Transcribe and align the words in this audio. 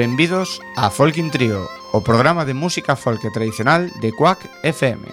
benvidos 0.00 0.62
a 0.76 0.88
Folkin 0.88 1.30
Trio, 1.30 1.68
o 1.92 2.00
programa 2.00 2.46
de 2.46 2.54
música 2.54 2.96
folk 2.96 3.30
tradicional 3.36 3.92
de 4.00 4.12
Quack 4.12 4.48
FM. 4.64 5.04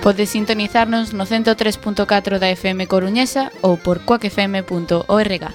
Podes 0.00 0.30
sintonizarnos 0.30 1.12
no 1.12 1.26
103.4 1.26 2.38
da 2.38 2.46
FM 2.54 2.86
Coruñesa 2.86 3.50
ou 3.58 3.74
por 3.74 4.06
quackfm.org. 4.06 5.50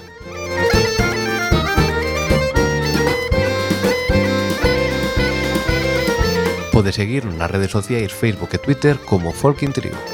Pode 6.68 6.92
seguirnos 6.92 7.32
nas 7.32 7.48
redes 7.48 7.72
sociais 7.72 8.12
Facebook 8.12 8.52
e 8.52 8.60
Twitter 8.60 9.00
como 9.08 9.32
Folk 9.32 9.64
Trio. 9.72 10.13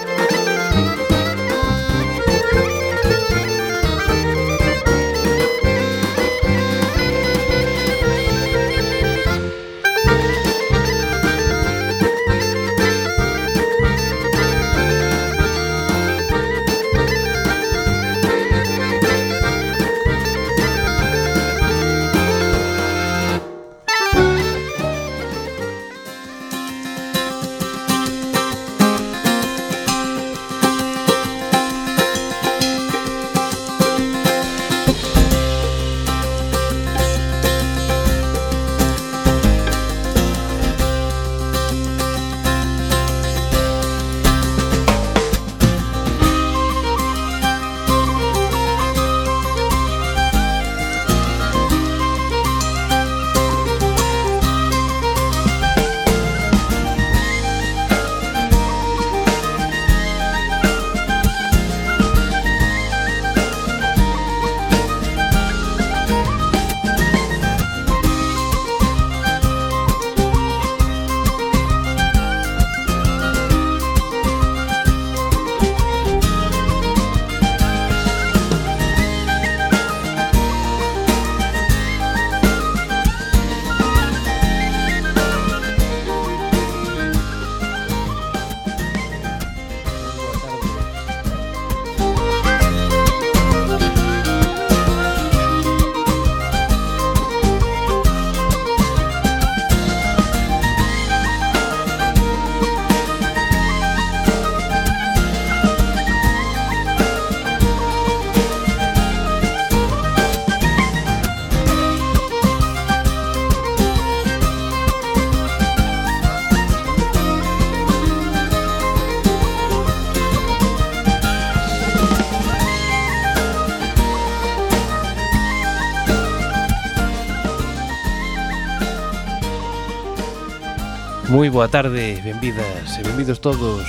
Moi 131.41 131.49
boa 131.49 131.73
tarde, 131.73 132.21
benvidas 132.21 133.01
e 133.01 133.01
benvidos 133.01 133.41
todos 133.41 133.81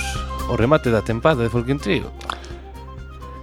ao 0.48 0.56
remate 0.56 0.88
da 0.88 1.04
tempada 1.04 1.44
de 1.44 1.52
Folkin 1.52 1.76
Trio. 1.76 2.08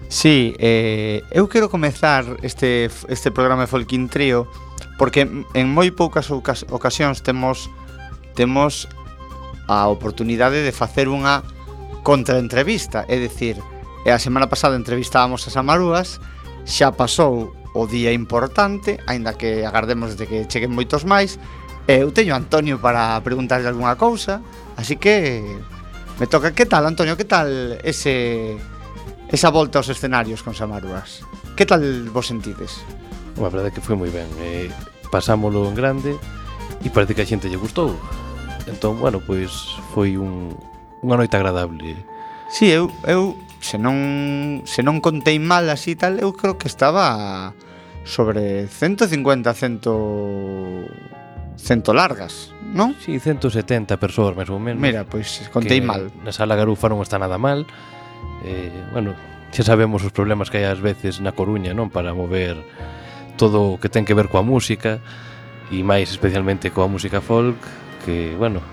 Sí, 0.10 0.58
eh, 0.58 1.22
eu 1.30 1.46
quero 1.46 1.70
comezar 1.70 2.26
este, 2.42 2.90
este 3.06 3.30
programa 3.30 3.70
de 3.70 3.70
Folkin 3.70 4.10
Trio 4.10 4.50
porque 4.98 5.30
en 5.30 5.68
moi 5.70 5.94
poucas 5.94 6.34
ocas 6.34 6.66
ocasións 6.74 7.22
temos 7.22 7.70
temos 8.34 8.90
a 9.70 9.86
oportunidade 9.86 10.66
de 10.66 10.74
facer 10.74 11.06
unha 11.06 11.46
contraentrevista, 12.02 13.06
é 13.06 13.22
dicir, 13.22 13.62
a 14.10 14.18
semana 14.18 14.50
pasada 14.50 14.74
entrevistábamos 14.74 15.46
a 15.46 15.54
Samarúas, 15.54 16.18
xa 16.66 16.98
pasou 16.98 17.54
o 17.78 17.86
día 17.86 18.10
importante, 18.10 18.98
aínda 19.06 19.38
que 19.38 19.62
agardemos 19.70 20.18
de 20.18 20.26
que 20.26 20.50
cheguen 20.50 20.74
moitos 20.74 21.06
máis, 21.06 21.38
Eh, 21.90 22.06
eu 22.06 22.14
teño 22.14 22.38
a 22.38 22.40
Antonio 22.40 22.78
para 22.78 23.18
preguntarle 23.26 23.66
algunha 23.66 23.98
cousa, 23.98 24.46
así 24.78 25.02
que 25.02 25.42
me 26.22 26.30
toca 26.30 26.54
que 26.54 26.70
tal, 26.70 26.86
Antonio, 26.86 27.18
que 27.18 27.26
tal 27.26 27.82
ese 27.82 28.62
esa 29.34 29.50
volta 29.50 29.82
aos 29.82 29.90
escenarios 29.90 30.46
con 30.46 30.54
Samaruas? 30.54 31.26
Que 31.58 31.66
tal 31.66 31.82
vos 32.14 32.30
sentides? 32.30 32.86
A 33.42 33.50
verdade 33.50 33.74
que 33.74 33.82
foi 33.82 33.98
moi 33.98 34.14
ben. 34.14 34.30
Eh, 34.38 34.70
pasámolo 35.10 35.66
en 35.66 35.74
grande 35.74 36.14
e 36.86 36.94
parece 36.94 37.18
que 37.18 37.26
a 37.26 37.30
xente 37.30 37.50
lle 37.50 37.58
gustou. 37.58 37.98
Entón, 38.70 39.02
bueno, 39.02 39.18
pois 39.26 39.50
foi 39.90 40.14
un, 40.14 40.54
unha 41.02 41.18
noite 41.18 41.42
agradable. 41.42 41.98
Si, 42.54 42.70
sí, 42.70 42.78
eu, 42.78 42.94
eu 43.10 43.34
se 43.66 43.82
non, 43.82 44.62
se 44.70 44.86
non 44.86 45.02
contei 45.02 45.42
mal 45.42 45.66
así 45.74 45.98
tal, 45.98 46.22
eu 46.22 46.38
creo 46.38 46.54
que 46.54 46.70
estaba 46.70 47.58
sobre 48.06 48.70
150, 48.70 49.10
100 49.58 51.10
cento 51.60 51.94
largas, 51.94 52.56
non? 52.74 52.96
Si, 52.98 53.20
sí, 53.20 53.36
170 53.36 54.00
persoas 54.00 54.34
máis 54.34 54.48
ou 54.48 54.58
menos. 54.58 54.80
Mira, 54.80 55.04
pois 55.04 55.46
contei 55.52 55.84
mal. 55.84 56.10
Na 56.24 56.32
sala 56.32 56.56
Garufa 56.56 56.88
non 56.88 57.04
está 57.04 57.20
nada 57.20 57.38
mal. 57.38 57.68
Eh, 58.48 58.72
bueno, 58.96 59.14
xa 59.52 59.68
sabemos 59.68 60.02
os 60.08 60.14
problemas 60.16 60.48
que 60.48 60.64
hai 60.64 60.68
ás 60.72 60.80
veces 60.80 61.20
na 61.20 61.36
Coruña, 61.36 61.76
non, 61.76 61.92
para 61.92 62.16
mover 62.16 62.58
todo 63.36 63.76
o 63.76 63.78
que 63.78 63.92
ten 63.92 64.08
que 64.08 64.16
ver 64.16 64.32
coa 64.32 64.46
música 64.46 65.04
e 65.70 65.84
máis 65.84 66.10
especialmente 66.10 66.74
coa 66.74 66.90
música 66.90 67.22
folk, 67.22 67.58
que, 68.06 68.34
bueno, 68.40 68.64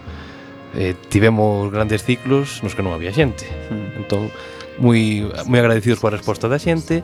eh, 0.77 0.95
tivemos 1.09 1.73
grandes 1.73 2.05
ciclos 2.05 2.63
nos 2.63 2.77
que 2.77 2.85
non 2.85 2.93
había 2.95 3.13
xente. 3.13 3.49
Mm. 3.73 4.07
Entón, 4.07 4.29
moi 4.77 5.25
moi 5.49 5.59
agradecidos 5.61 6.01
coa 6.01 6.13
resposta 6.13 6.47
da 6.53 6.61
xente 6.61 7.01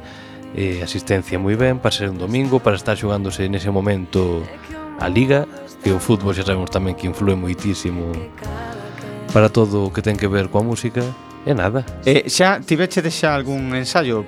eh, 0.55 0.85
asistencia 0.85 1.41
moi 1.41 1.56
ben 1.56 1.81
para 1.81 1.97
ser 1.97 2.12
un 2.12 2.21
domingo, 2.21 2.61
para 2.61 2.77
estar 2.77 2.97
xogándose 2.97 3.49
nese 3.49 3.73
momento 3.73 4.45
a 5.01 5.09
Liga 5.09 5.49
que 5.82 5.90
o 5.90 5.99
fútbol 5.99 6.32
xa 6.32 6.46
sabemos 6.46 6.70
tamén 6.70 6.94
que 6.94 7.11
influe 7.11 7.34
moitísimo 7.34 8.14
para 9.34 9.50
todo 9.50 9.87
o 9.87 9.93
que 9.93 10.00
ten 10.00 10.14
que 10.14 10.31
ver 10.31 10.46
coa 10.49 10.62
música 10.62 11.02
e 11.43 11.52
nada. 11.52 11.82
Eh, 12.06 12.31
xa 12.31 12.62
tiveche 12.62 13.02
de 13.02 13.11
xa 13.11 13.34
algún 13.34 13.75
ensayo 13.75 14.23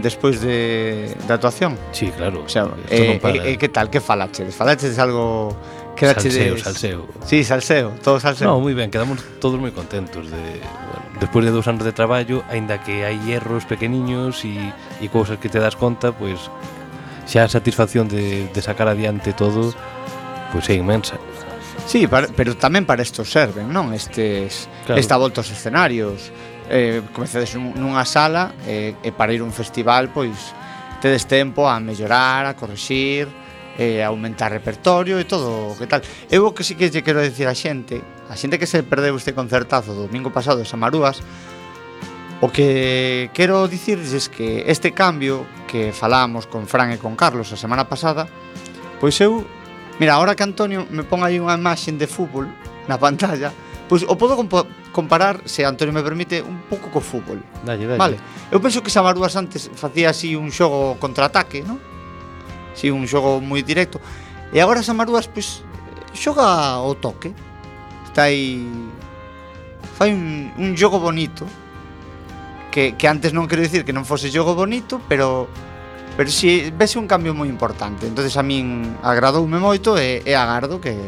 despois 0.00 0.40
de 0.40 1.14
da 1.28 1.36
actuación? 1.36 1.76
Sí, 1.92 2.08
claro. 2.12 2.44
O 2.44 2.48
sea, 2.48 2.68
eh, 2.88 3.14
no 3.14 3.20
para... 3.20 3.36
Eh, 3.44 3.52
eh, 3.52 3.56
que 3.56 3.68
tal 3.68 3.88
que 3.90 4.00
falaches? 4.00 4.54
Falaches 4.54 4.98
algo 4.98 5.56
que 5.96 6.06
salseo, 6.06 6.54
de... 6.54 6.60
salseo. 6.60 7.08
Sí, 7.24 7.44
salseo, 7.44 7.92
todo 8.02 8.20
salseo. 8.20 8.48
No, 8.48 8.60
moi 8.60 8.72
ben, 8.72 8.88
quedamos 8.88 9.20
todos 9.40 9.60
moi 9.60 9.72
contentos 9.72 10.28
de 10.30 10.42
bueno, 10.60 11.04
despois 11.20 11.44
de 11.44 11.52
dous 11.52 11.66
anos 11.66 11.84
de 11.84 11.92
traballo, 11.92 12.44
aínda 12.48 12.80
que 12.80 13.04
hai 13.04 13.18
erros 13.28 13.66
pequeniños 13.66 14.44
e, 14.44 14.72
e 15.00 15.06
cousas 15.08 15.36
que 15.36 15.48
te 15.50 15.58
das 15.58 15.76
conta, 15.76 16.14
pois 16.14 16.48
pues, 16.48 17.28
xa 17.28 17.44
a 17.44 17.50
satisfacción 17.50 18.08
de, 18.08 18.48
de 18.48 18.60
sacar 18.62 18.88
adiante 18.88 19.36
todo 19.36 19.74
Pois 20.52 20.68
é 20.68 20.74
inmensa. 20.74 21.16
Sí, 21.88 22.06
para, 22.06 22.28
pero 22.28 22.52
tamén 22.56 22.84
para 22.84 23.00
isto 23.00 23.24
serven, 23.24 23.72
non? 23.72 23.96
Estes, 23.96 24.68
claro. 24.84 25.00
Esta 25.00 25.16
volta 25.16 25.40
aos 25.40 25.48
escenarios. 25.48 26.28
Eh, 26.68 27.00
comezades 27.16 27.56
nunha 27.56 28.04
sala 28.04 28.52
eh, 28.68 28.92
e 29.00 29.08
para 29.08 29.32
ir 29.32 29.40
a 29.40 29.48
un 29.48 29.56
festival, 29.56 30.12
pois, 30.12 30.52
tedes 31.00 31.24
tempo 31.24 31.64
a 31.64 31.80
mellorar, 31.80 32.44
a 32.44 32.52
corrixir, 32.52 33.24
eh, 33.80 34.04
aumentar 34.04 34.52
repertorio 34.52 35.16
e 35.16 35.24
todo 35.24 35.72
o 35.72 35.74
que 35.80 35.88
tal. 35.88 36.04
Eu 36.28 36.44
o 36.44 36.52
que 36.52 36.60
sí 36.60 36.76
que 36.76 36.92
lle 36.92 37.00
quero 37.00 37.24
decir 37.24 37.48
a 37.48 37.56
xente, 37.56 38.04
a 38.28 38.36
xente 38.36 38.60
que 38.60 38.68
se 38.68 38.84
perdeu 38.84 39.16
este 39.16 39.32
concertazo 39.32 39.96
do 39.96 40.10
domingo 40.10 40.28
pasado 40.28 40.60
de 40.60 40.68
Samarúas, 40.68 41.24
o 42.44 42.52
que 42.52 43.32
quero 43.32 43.64
dicirlles 43.64 44.28
que 44.28 44.68
este 44.68 44.92
cambio 44.92 45.48
que 45.64 45.96
falamos 45.96 46.44
con 46.44 46.68
Fran 46.68 46.92
e 46.92 46.98
con 47.00 47.16
Carlos 47.16 47.48
a 47.48 47.56
semana 47.56 47.88
pasada, 47.88 48.28
pois 49.00 49.16
eu 49.24 49.46
Mira, 49.98 50.14
ahora 50.14 50.34
que 50.34 50.46
Antonio 50.46 50.86
me 50.90 51.02
pon 51.02 51.26
aí 51.26 51.42
unha 51.42 51.58
imaxe 51.58 51.90
de 51.90 52.06
fútbol 52.06 52.46
na 52.86 52.96
pantalla, 53.02 53.50
pois 53.90 54.06
o 54.06 54.14
podo 54.14 54.38
comparar, 54.94 55.42
se 55.44 55.66
Antonio 55.66 55.90
me 55.90 56.06
permite, 56.06 56.38
un 56.42 56.62
pouco 56.70 56.86
co 56.94 57.02
fútbol. 57.02 57.42
Dalle, 57.66 57.86
dalle. 57.86 57.98
Vale. 57.98 58.16
Eu 58.54 58.62
penso 58.62 58.78
que 58.78 58.94
Samarúas 58.94 59.34
antes 59.34 59.66
facía 59.74 60.14
así 60.14 60.38
un 60.38 60.54
xogo 60.54 60.94
contraataque, 61.02 61.66
non? 61.66 61.82
Si, 62.78 62.94
un 62.94 63.10
xogo 63.10 63.42
moi 63.42 63.66
directo. 63.66 63.98
E 64.54 64.62
agora 64.62 64.86
Samarúas, 64.86 65.26
pois, 65.26 65.66
xoga 66.14 66.78
o 66.78 66.94
toque. 66.94 67.34
Está 68.06 68.30
aí... 68.30 68.62
Fai 69.98 70.14
un, 70.14 70.54
un 70.54 70.78
xogo 70.78 71.02
bonito. 71.02 71.42
Que, 72.70 72.94
que 72.94 73.10
antes 73.10 73.34
non 73.34 73.50
quero 73.50 73.66
dicir 73.66 73.82
que 73.82 73.90
non 73.90 74.06
fose 74.06 74.30
xogo 74.30 74.54
bonito, 74.54 75.02
pero 75.10 75.50
Pero 76.18 76.34
si 76.34 76.74
vese 76.74 76.98
un 76.98 77.06
cambio 77.06 77.30
moi 77.30 77.46
importante. 77.46 78.10
Entonces 78.10 78.34
a 78.34 78.42
min 78.42 78.98
agradoume 79.06 79.62
moito 79.62 79.94
e, 79.94 80.18
e 80.26 80.34
agardo 80.34 80.82
que 80.82 80.98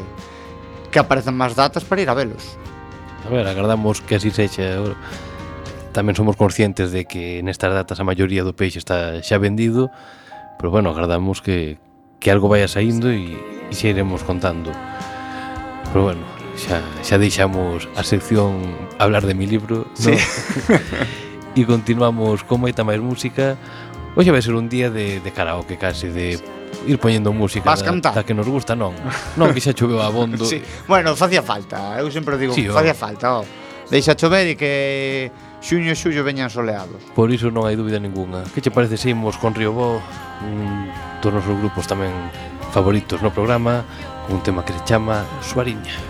que 0.91 0.99
aparezan 0.99 1.39
máis 1.39 1.55
datas 1.55 1.87
para 1.87 2.03
ir 2.03 2.11
a 2.11 2.15
velos. 2.15 2.59
A 3.25 3.31
ver, 3.31 3.47
agardamos 3.47 4.03
que 4.03 4.19
así 4.19 4.31
sexa. 4.31 4.79
Tamén 5.91 6.15
somos 6.15 6.39
conscientes 6.39 6.95
de 6.95 7.07
que 7.07 7.43
nestas 7.43 7.75
datas 7.75 7.99
a 7.99 8.07
maioría 8.07 8.47
do 8.47 8.55
peixe 8.55 8.79
está 8.79 9.19
xa 9.23 9.39
vendido, 9.43 9.91
pero 10.59 10.71
bueno, 10.71 10.95
agardamos 10.95 11.43
que, 11.43 11.83
que 12.23 12.31
algo 12.31 12.47
vaya 12.47 12.71
saindo 12.71 13.11
e, 13.11 13.35
e 13.71 13.75
xa 13.75 13.91
iremos 13.91 14.23
contando. 14.23 14.71
Pero 15.91 16.15
bueno, 16.15 16.23
xa, 16.55 16.83
xa 17.03 17.19
deixamos 17.19 17.91
a 17.99 18.07
sección 18.07 18.79
hablar 19.03 19.27
de 19.27 19.35
mi 19.35 19.47
libro, 19.51 19.91
¿no? 19.91 19.99
sí. 19.99 20.15
e 21.59 21.67
continuamos 21.67 22.47
con 22.47 22.63
moita 22.63 22.87
máis 22.87 23.03
música, 23.03 23.59
Hoxe 24.17 24.31
vai 24.31 24.43
ser 24.43 24.55
un 24.59 24.67
día 24.69 24.91
de, 24.91 25.21
de 25.21 25.31
karaoke 25.31 25.79
casi, 25.79 26.09
de 26.11 26.39
ir 26.87 26.99
poñendo 26.99 27.33
música 27.33 27.71
Vas 27.71 27.83
cantar? 27.83 28.15
Da, 28.15 28.25
que 28.25 28.35
nos 28.35 28.49
gusta, 28.49 28.75
non. 28.75 28.95
Non, 29.39 29.55
que 29.55 29.63
xa 29.63 29.71
choveu 29.71 30.03
abondo. 30.03 30.43
sí. 30.45 30.63
Bueno, 30.91 31.15
facía 31.15 31.43
falta, 31.43 31.95
eu 32.03 32.11
sempre 32.11 32.35
digo, 32.35 32.55
sí, 32.55 32.67
oh. 32.67 32.75
facía 32.75 32.95
falta, 32.95 33.41
oh. 33.41 33.47
Deixa 33.91 34.15
chover 34.15 34.47
e 34.47 34.55
que 34.55 35.31
xuño 35.59 35.91
e 35.91 35.99
xullo 35.99 36.23
veñan 36.23 36.47
soleados. 36.47 37.03
Por 37.15 37.31
iso 37.35 37.51
non 37.51 37.67
hai 37.67 37.75
dúbida 37.75 37.99
ninguna. 37.99 38.47
Que 38.55 38.63
che 38.63 38.71
parece 38.71 38.95
se 38.95 39.11
imos 39.11 39.35
con 39.35 39.51
Río 39.55 39.75
Bo, 39.75 39.99
un 40.47 40.91
dos 41.19 41.35
nosos 41.35 41.59
grupos 41.59 41.91
tamén 41.91 42.15
favoritos 42.71 43.19
no 43.19 43.35
programa, 43.35 43.83
un 44.31 44.43
tema 44.47 44.63
que 44.63 44.71
se 44.75 44.83
chama 44.87 45.27
Suariña. 45.43 46.10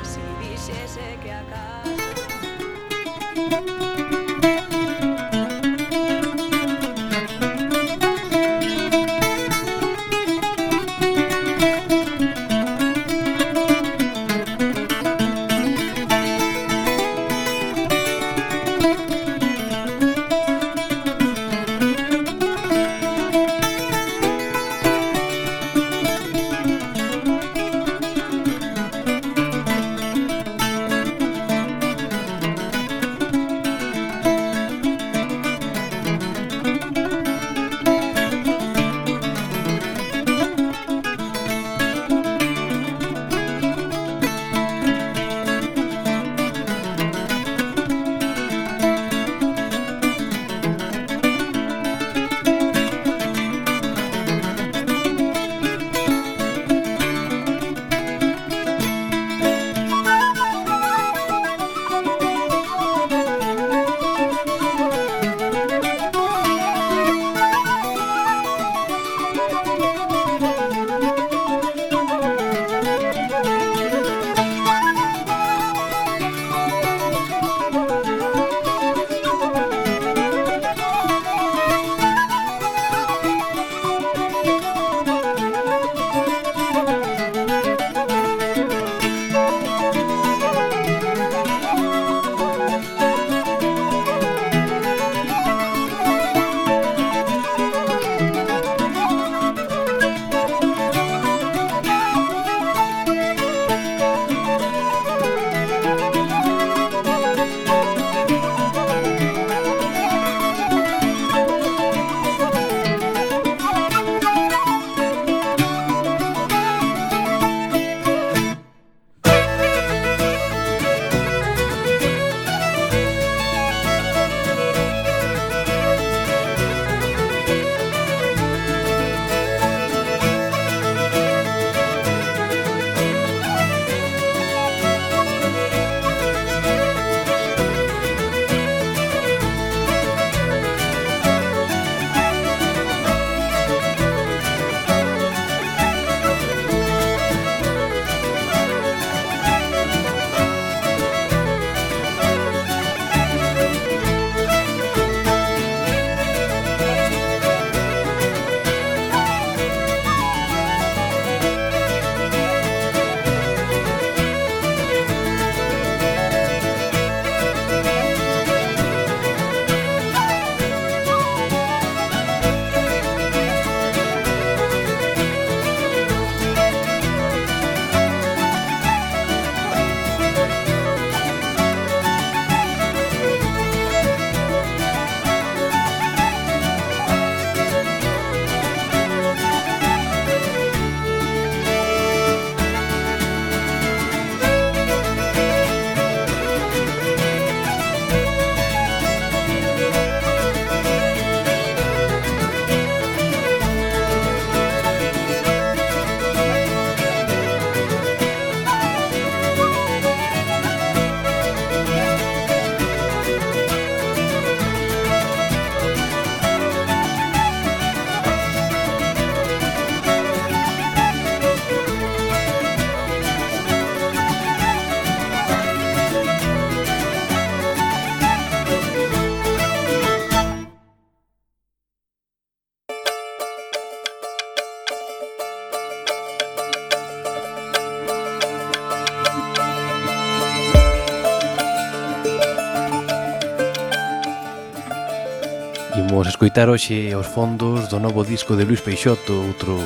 escoitar 246.41 246.71
hoxe 246.71 247.13
os 247.13 247.29
fondos 247.29 247.93
do 247.93 248.01
novo 248.01 248.25
disco 248.25 248.57
de 248.57 248.65
Luis 248.65 248.81
Peixoto, 248.81 249.45
outro 249.45 249.77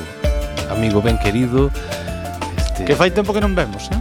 amigo 0.70 1.02
ben 1.02 1.18
querido. 1.18 1.66
Este... 2.54 2.86
Que 2.86 2.94
fai 2.94 3.10
tempo 3.10 3.34
que 3.34 3.42
non 3.42 3.58
vemos, 3.58 3.90
eh? 3.90 3.98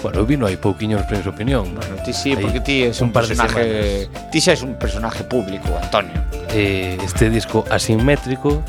Bueno, 0.00 0.16
eu 0.16 0.24
vino 0.24 0.48
hai 0.48 0.56
pouquiño 0.56 0.96
nos 0.96 1.04
premios 1.04 1.28
opinión. 1.28 1.68
Bueno, 1.76 2.00
ti 2.00 2.16
sí, 2.16 2.32
porque 2.32 2.64
ti 2.64 2.88
es 2.88 3.04
un, 3.04 3.12
un 3.12 3.20
personaje... 3.20 4.08
Ti 4.08 4.38
xa 4.40 4.56
es 4.56 4.64
un 4.64 4.80
personaje 4.80 5.20
público, 5.28 5.68
Antonio. 5.76 6.16
Eh, 6.56 6.96
este 7.04 7.28
disco 7.28 7.68
asimétrico, 7.68 8.64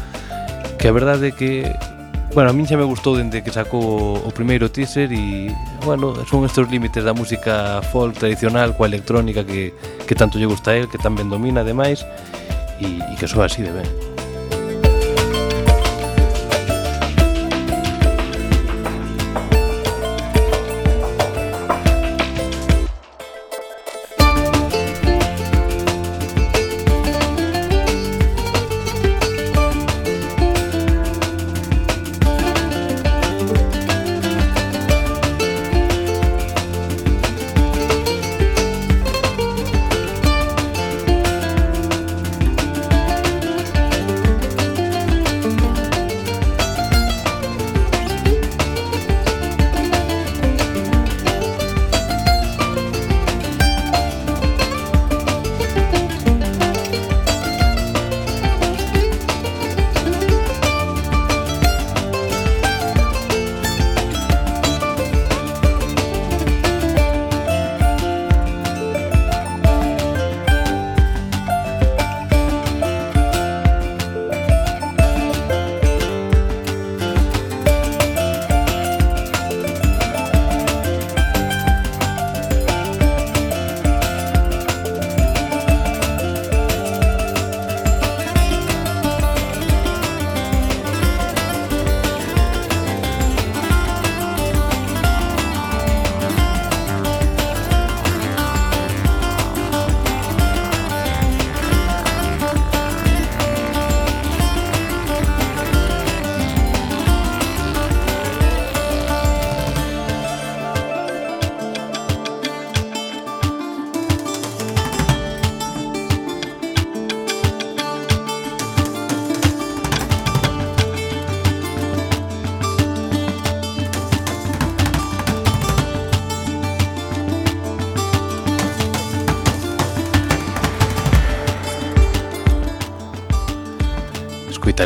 que 0.76 0.92
a 0.92 0.92
verdade 0.92 1.32
é 1.32 1.32
que... 1.32 1.72
Bueno, 2.36 2.52
a 2.52 2.54
min 2.54 2.68
xa 2.68 2.76
me 2.76 2.84
gustou 2.84 3.16
dende 3.16 3.40
que 3.40 3.56
sacou 3.56 4.20
o 4.20 4.30
primeiro 4.36 4.68
teaser 4.68 5.16
e, 5.16 5.48
bueno, 5.88 6.12
son 6.28 6.44
estes 6.44 6.68
límites 6.68 7.08
da 7.08 7.16
música 7.16 7.80
folk 7.88 8.20
tradicional 8.20 8.76
coa 8.76 8.92
electrónica 8.92 9.48
que, 9.48 9.72
que 10.04 10.12
tanto 10.12 10.36
lle 10.36 10.52
gusta 10.52 10.76
a 10.76 10.84
él, 10.84 10.92
que 10.92 11.00
tan 11.00 11.16
ben 11.16 11.32
domina, 11.32 11.64
ademais. 11.64 12.04
y, 12.80 13.16
que 13.16 13.26
eso 13.26 13.42
así 13.42 13.62
debe. 13.62 13.84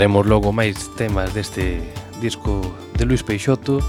Daremos 0.01 0.25
logo 0.25 0.49
máis 0.49 0.89
temas 0.97 1.29
deste 1.29 1.77
disco 2.17 2.57
de 2.97 3.05
Luis 3.05 3.21
Peixoto 3.21 3.85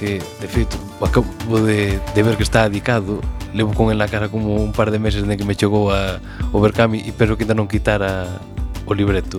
que, 0.00 0.16
de 0.40 0.48
feito, 0.48 0.80
acabo 1.04 1.28
de, 1.60 2.00
de 2.00 2.20
ver 2.24 2.40
que 2.40 2.48
está 2.48 2.64
dedicado 2.64 3.20
levo 3.52 3.76
con 3.76 3.92
en 3.92 4.00
la 4.00 4.08
cara 4.08 4.32
como 4.32 4.56
un 4.56 4.72
par 4.72 4.88
de 4.88 4.96
meses 4.96 5.28
de 5.28 5.36
que 5.36 5.44
me 5.44 5.52
chegou 5.52 5.92
a 5.92 6.16
Overcami 6.48 7.04
e 7.04 7.12
penso 7.12 7.36
que 7.36 7.44
ainda 7.44 7.52
non 7.52 7.68
quitara 7.68 8.40
o 8.88 8.96
libreto. 8.96 9.36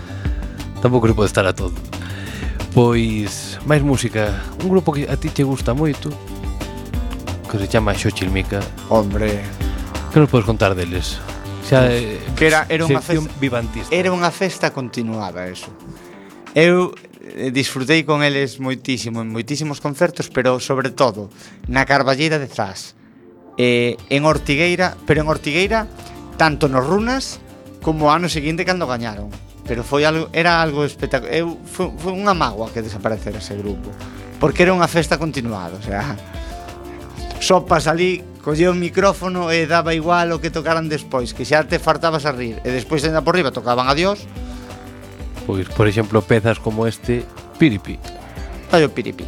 Tampouco 0.80 1.04
se 1.04 1.12
pode 1.12 1.28
estar 1.28 1.44
a 1.44 1.52
todo. 1.52 1.76
Pois 2.72 3.60
máis 3.68 3.84
música. 3.84 4.32
Un 4.64 4.72
grupo 4.72 4.96
que 4.96 5.12
a 5.12 5.16
ti 5.20 5.28
te 5.28 5.44
gusta 5.44 5.76
moito 5.76 6.08
que 7.52 7.60
se 7.60 7.68
chama 7.68 7.92
Xochilmica. 7.92 8.64
Hombre. 8.88 9.44
Que 10.08 10.24
nos 10.24 10.32
podes 10.32 10.48
contar 10.48 10.72
deles? 10.72 11.20
Xa, 11.68 11.84
que 12.32 12.48
era, 12.48 12.64
era 12.72 12.88
unha 12.88 13.04
festa, 13.04 13.28
vivantista. 13.36 13.92
Era 13.92 14.08
unha 14.08 14.32
festa 14.32 14.72
continuada, 14.72 15.44
eso. 15.44 15.68
Eu 16.56 16.96
eh, 17.20 17.52
disfrutei 17.52 18.08
con 18.08 18.24
eles 18.24 18.56
moitísimo, 18.56 19.20
en 19.20 19.28
moitísimos 19.28 19.84
concertos, 19.84 20.32
pero 20.32 20.56
sobre 20.64 20.88
todo 20.88 21.28
na 21.68 21.84
Carballeira 21.84 22.40
de 22.40 22.48
Zas, 22.48 22.96
eh, 23.60 24.00
en 24.08 24.24
Ortigueira, 24.24 24.96
pero 25.04 25.20
en 25.20 25.28
Ortigueira 25.28 25.84
tanto 26.40 26.72
nos 26.72 26.88
Runas 26.88 27.36
como 27.84 28.08
ano 28.08 28.32
seguinte 28.32 28.64
cando 28.64 28.88
gañaron. 28.88 29.28
Pero 29.68 29.84
foi 29.84 30.08
algo, 30.08 30.32
era 30.32 30.64
algo 30.64 30.88
espectacular. 30.88 31.36
Eu, 31.36 31.60
foi, 31.68 31.92
foi 32.00 32.16
unha 32.16 32.32
mágoa 32.32 32.72
que 32.72 32.80
desaparecera 32.80 33.44
ese 33.44 33.52
grupo, 33.60 33.92
porque 34.40 34.64
era 34.64 34.72
unha 34.72 34.88
festa 34.88 35.20
continuada, 35.20 35.76
o 35.76 35.84
sea, 35.84 36.16
sopas 37.40 37.86
ali, 37.86 38.22
collía 38.42 38.70
o 38.70 38.74
micrófono 38.74 39.50
e 39.52 39.66
daba 39.66 39.94
igual 39.94 40.32
o 40.32 40.40
que 40.40 40.50
tocaran 40.50 40.88
despois, 40.88 41.32
que 41.32 41.44
xa 41.44 41.64
te 41.64 41.78
fartabas 41.78 42.26
a 42.26 42.32
rir. 42.32 42.60
E 42.64 42.70
despois 42.70 43.04
ainda 43.04 43.22
por 43.22 43.34
riba 43.36 43.54
tocaban 43.54 43.88
a 43.88 43.94
Dios. 43.94 44.26
Pois, 45.46 45.64
por 45.72 45.88
exemplo, 45.88 46.20
pezas 46.20 46.60
como 46.60 46.84
este, 46.84 47.24
Piripi. 47.58 47.98
vai 48.70 48.84
o 48.84 48.90
Piripi. 48.92 49.24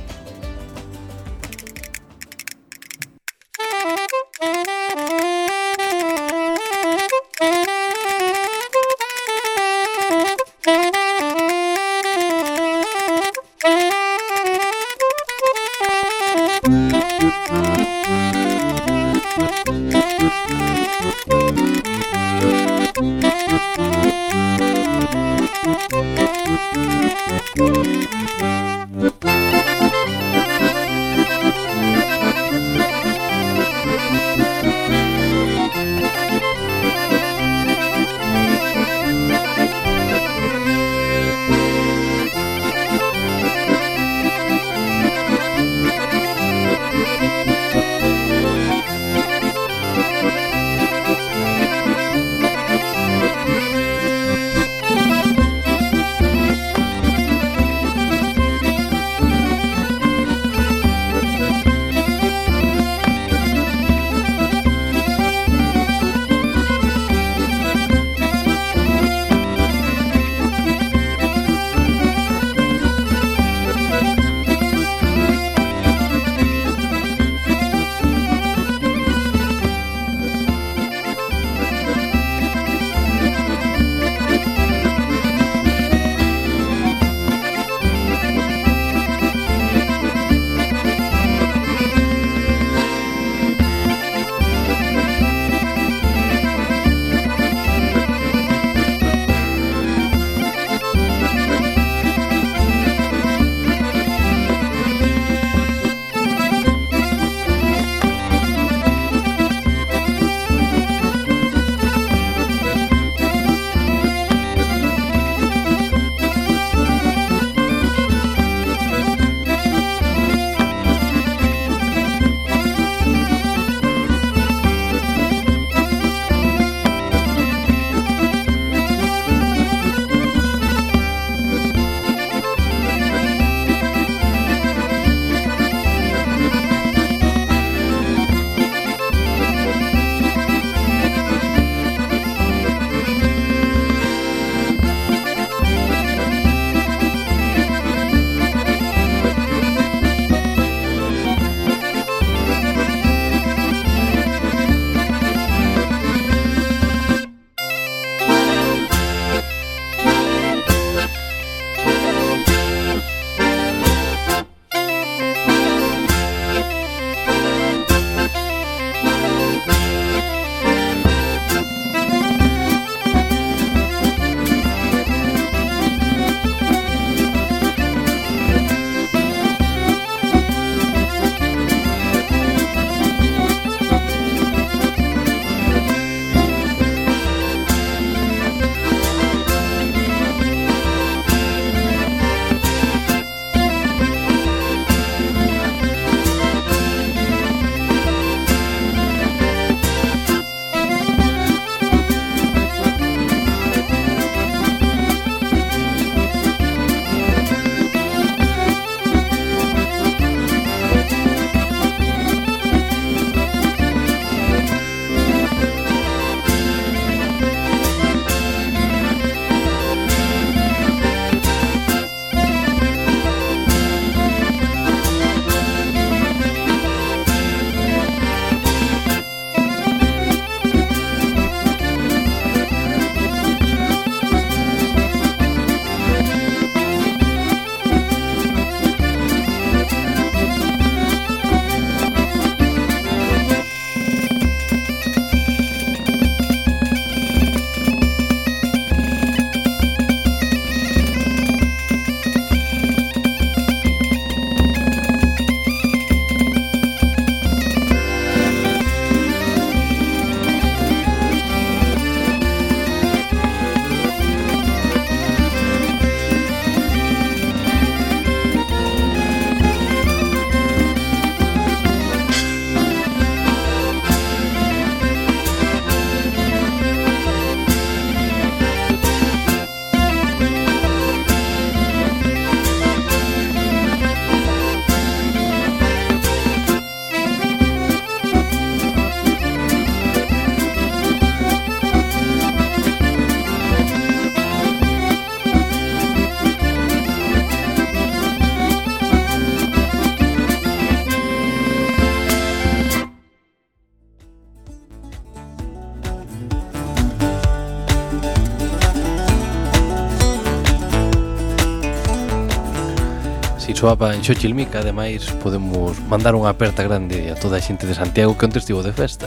soaba 313.80 314.14
en 314.14 314.22
Xochilmica 314.22 314.84
Ademais 314.84 315.24
podemos 315.40 315.96
mandar 316.04 316.36
unha 316.36 316.52
aperta 316.52 316.84
grande 316.84 317.32
a 317.32 317.36
toda 317.40 317.56
a 317.56 317.64
xente 317.64 317.88
de 317.88 317.96
Santiago 317.96 318.36
que 318.36 318.44
onte 318.44 318.60
estivo 318.60 318.84
de 318.84 318.92
festa. 318.92 319.24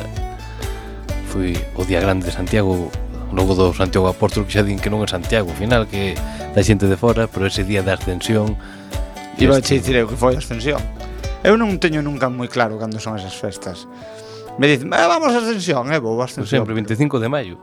Foi 1.34 1.58
o 1.74 1.82
día 1.82 1.98
grande 1.98 2.30
de 2.30 2.34
Santiago 2.38 2.94
Logo 3.34 3.58
do 3.58 3.74
Santiago 3.74 4.06
Apóstolo 4.06 4.46
que 4.46 4.54
xa 4.54 4.62
din 4.62 4.78
que 4.78 4.94
non 4.94 5.02
é 5.02 5.10
Santiago 5.10 5.50
ao 5.50 5.58
final 5.58 5.90
que 5.90 6.14
da 6.54 6.62
xente 6.62 6.86
de 6.86 6.94
fora 6.94 7.26
Pero 7.26 7.50
ese 7.50 7.66
día 7.66 7.82
da 7.82 7.98
ascensión 7.98 8.54
Iba 9.42 9.58
este... 9.58 9.74
a 9.74 9.78
dicir 9.82 9.98
eu 9.98 10.06
que 10.06 10.14
foi 10.14 10.38
a 10.38 10.42
ascensión. 10.46 10.78
Eu 11.42 11.58
non 11.58 11.82
teño 11.82 12.06
nunca 12.06 12.30
moi 12.30 12.46
claro 12.46 12.78
cando 12.78 13.02
son 13.02 13.18
esas 13.18 13.34
festas. 13.34 13.90
Me 14.62 14.70
dicen, 14.70 14.94
eh, 14.94 15.10
vamos 15.10 15.34
a 15.34 15.42
ascensión, 15.42 15.90
eh, 15.90 15.98
vou 15.98 16.22
a 16.22 16.30
ascensión. 16.30 16.62
Sempre 16.62 16.78
25 16.78 17.18
de 17.18 17.26
maio 17.26 17.58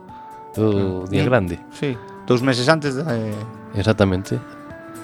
O 0.59 1.07
ah, 1.07 1.07
día 1.07 1.23
sí, 1.23 1.29
grande. 1.31 1.55
Sí, 1.71 1.95
dous 2.27 2.43
meses 2.43 2.67
antes. 2.67 2.99
De... 2.99 3.31
Exactamente 3.79 4.43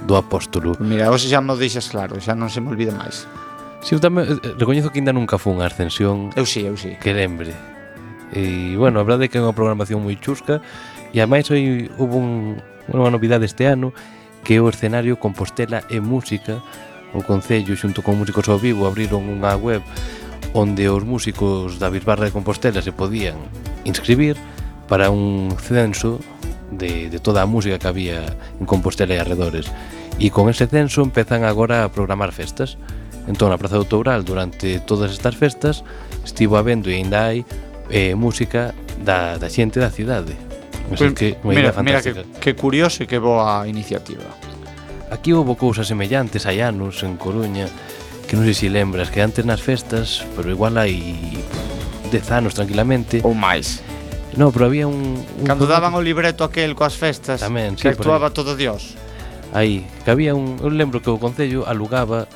do 0.05 0.13
apóstolo. 0.19 0.77
Mira, 0.77 1.10
hoxe 1.10 1.31
xa 1.31 1.41
mo 1.41 1.57
deixas 1.57 1.89
claro, 1.89 2.19
xa 2.21 2.38
non 2.38 2.51
se 2.51 2.62
me 2.62 2.69
olvida 2.69 2.93
máis. 2.93 3.25
Si, 3.81 3.95
eu 3.95 4.01
tamén 4.01 4.38
eh, 4.38 4.53
recoñezo 4.57 4.91
que 4.91 4.99
ainda 5.01 5.15
nunca 5.15 5.41
fun 5.41 5.63
a 5.63 5.69
Ascensión. 5.69 6.33
Eu 6.36 6.45
si, 6.45 6.62
sí, 6.62 6.69
eu 6.69 6.75
si. 6.77 6.93
Sí. 6.93 7.01
Que 7.01 7.13
lembre. 7.15 7.53
E, 8.33 8.75
bueno, 8.75 8.99
a 8.99 9.07
verdade 9.07 9.25
é 9.25 9.29
que 9.31 9.39
é 9.39 9.43
unha 9.43 9.55
programación 9.55 10.03
moi 10.03 10.19
chusca 10.19 10.60
e 11.15 11.23
ademais 11.23 11.47
hoy 11.47 11.88
houve 11.95 12.19
un, 12.19 12.60
unha 12.91 13.10
novidade 13.10 13.47
este 13.47 13.65
ano 13.71 13.95
que 14.43 14.60
é 14.60 14.62
o 14.62 14.67
escenario 14.67 15.15
Compostela 15.15 15.88
e 15.88 16.03
Música 16.03 16.60
o 17.15 17.23
Concello 17.23 17.71
xunto 17.79 18.03
con 18.03 18.19
músicos 18.19 18.51
ao 18.51 18.60
vivo 18.60 18.83
abriron 18.83 19.31
unha 19.31 19.55
web 19.55 19.79
onde 20.51 20.91
os 20.91 21.07
músicos 21.07 21.79
da 21.79 21.88
Bisbarra 21.88 22.27
de 22.27 22.36
Compostela 22.36 22.83
se 22.83 22.91
podían 22.91 23.39
inscribir 23.88 24.36
para 24.91 25.07
un 25.07 25.55
censo 25.55 26.19
de, 26.71 27.10
de 27.10 27.19
toda 27.19 27.41
a 27.41 27.45
música 27.45 27.80
que 27.80 27.88
había 27.88 28.25
en 28.60 28.65
Compostela 28.65 29.15
e 29.15 29.19
arredores. 29.19 29.71
E 30.17 30.34
con 30.34 30.49
ese 30.49 30.65
censo 30.65 31.06
empezan 31.06 31.45
agora 31.45 31.86
a 31.86 31.91
programar 31.93 32.34
festas. 32.34 32.82
Entón, 33.27 33.51
a 33.51 33.60
Praza 33.60 33.77
do 33.77 33.86
Toural, 33.86 34.23
durante 34.23 34.80
todas 34.80 35.12
estas 35.12 35.36
festas, 35.36 35.84
estivo 36.23 36.58
habendo 36.58 36.89
e 36.89 36.97
ainda 36.97 37.27
hai 37.27 37.45
eh, 37.91 38.15
música 38.15 38.73
da, 39.03 39.38
da 39.38 39.51
xente 39.51 39.77
da 39.77 39.91
cidade. 39.91 40.34
Así 40.88 41.12
pues, 41.12 41.13
que, 41.13 41.38
mira, 41.43 41.75
mira 41.84 42.01
que, 42.01 42.23
que 42.39 42.56
curioso 42.56 43.03
e 43.03 43.06
que 43.06 43.19
boa 43.19 43.67
iniciativa. 43.67 44.23
Aquí 45.12 45.32
houve 45.32 45.56
cousas 45.60 45.88
semellantes 45.88 46.47
hai 46.47 46.63
anos 46.63 47.03
en 47.03 47.19
Coruña, 47.19 47.67
que 48.27 48.36
non 48.36 48.43
sei 48.47 48.56
se 48.56 48.67
lembras, 48.71 49.12
que 49.12 49.23
antes 49.23 49.43
nas 49.43 49.60
festas, 49.60 50.23
pero 50.36 50.51
igual 50.51 50.80
hai 50.80 50.95
10 52.12 52.32
anos 52.32 52.56
tranquilamente. 52.56 53.19
Ou 53.23 53.36
máis 53.36 53.84
No, 54.38 54.54
pero 54.54 54.69
había 54.69 54.86
un... 54.86 55.17
un 55.17 55.45
Cando 55.45 55.65
daban 55.65 55.97
o 55.97 56.02
libreto 56.02 56.45
aquel 56.45 56.78
coas 56.78 56.93
festas 56.93 57.41
Tamén, 57.41 57.73
que 57.73 57.89
sí, 57.89 57.91
actuaba 57.91 58.30
todo 58.30 58.54
Dios. 58.54 58.93
Aí, 59.52 59.84
que 60.06 60.13
había 60.13 60.38
un... 60.38 60.62
Eu 60.62 60.69
lembro 60.69 61.02
que 61.02 61.10
o 61.10 61.17
Concello 61.17 61.65
alugaba 61.65 62.30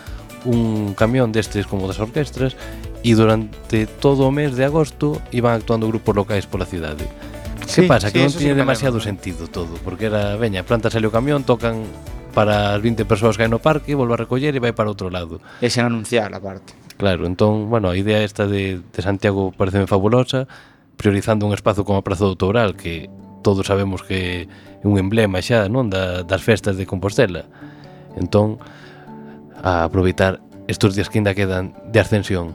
un 0.43 0.97
camión 0.97 1.29
destes 1.29 1.69
como 1.69 1.85
das 1.85 2.01
orquestras 2.01 2.57
e 3.05 3.13
durante 3.13 3.85
todo 3.85 4.25
o 4.25 4.33
mes 4.33 4.57
de 4.57 4.65
agosto 4.65 5.21
iban 5.29 5.53
actuando 5.53 5.85
grupos 5.85 6.17
locais 6.17 6.49
pola 6.49 6.65
cidade. 6.65 7.05
Sí, 7.69 7.85
que 7.85 7.87
pasa? 7.87 8.09
Sí, 8.09 8.17
que 8.17 8.25
non 8.25 8.33
tiña 8.33 8.53
sí 8.53 8.57
demasiado 8.57 8.97
lembro. 8.97 9.05
sentido 9.05 9.41
todo, 9.45 9.77
porque 9.85 10.09
era, 10.09 10.33
veña, 10.41 10.65
planta 10.65 10.89
sale 10.89 11.05
o 11.05 11.13
camión, 11.13 11.45
tocan 11.45 11.85
para 12.33 12.73
as 12.73 12.81
20 12.81 13.05
persoas 13.05 13.37
que 13.37 13.45
hai 13.45 13.51
no 13.51 13.61
parque, 13.61 13.93
volve 13.93 14.17
a 14.17 14.19
recoller 14.21 14.57
e 14.57 14.61
vai 14.63 14.73
para 14.73 14.89
outro 14.89 15.13
lado. 15.13 15.37
E 15.61 15.69
sen 15.69 15.85
anunciar 15.85 16.33
a 16.33 16.41
parte. 16.41 16.73
Claro, 16.97 17.25
entón, 17.25 17.69
bueno, 17.69 17.89
a 17.89 17.97
idea 17.97 18.21
esta 18.21 18.45
de, 18.45 18.81
de 18.81 18.99
Santiago 19.01 19.53
pareceme 19.53 19.85
fabulosa, 19.89 20.45
priorizando 21.01 21.49
un 21.49 21.57
espazo 21.57 21.81
como 21.81 21.97
a 21.97 22.05
Praza 22.05 22.29
do 22.29 22.37
Toural, 22.37 22.77
que 22.77 23.09
todos 23.41 23.65
sabemos 23.65 24.05
que 24.05 24.45
é 24.45 24.85
un 24.85 25.01
emblema 25.01 25.41
xa, 25.41 25.65
non, 25.65 25.89
da, 25.89 26.21
das 26.21 26.45
festas 26.45 26.77
de 26.77 26.85
Compostela. 26.85 27.49
Entón, 28.13 28.61
a 29.57 29.89
aproveitar 29.89 30.37
estes 30.69 30.93
días 30.93 31.09
que 31.09 31.17
ainda 31.17 31.33
quedan 31.33 31.73
de 31.89 31.97
ascensión. 31.97 32.53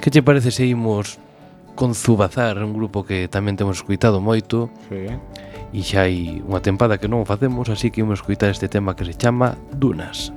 Que 0.00 0.08
che 0.08 0.24
parece 0.24 0.48
se 0.48 0.64
imos 0.64 1.20
con 1.76 1.92
Zubazar, 1.92 2.56
un 2.64 2.72
grupo 2.72 3.04
que 3.04 3.28
tamén 3.28 3.60
temos 3.60 3.76
escuitado 3.76 4.24
moito? 4.24 4.72
Sí. 4.88 5.12
E 5.76 5.80
xa 5.84 6.08
hai 6.08 6.40
unha 6.40 6.64
tempada 6.64 6.96
que 6.96 7.12
non 7.12 7.20
o 7.20 7.28
facemos, 7.28 7.68
así 7.68 7.92
que 7.92 8.00
imos 8.00 8.24
escuitar 8.24 8.48
este 8.48 8.72
tema 8.72 8.96
que 8.96 9.04
se 9.04 9.12
chama 9.12 9.60
Dunas. 9.76 10.32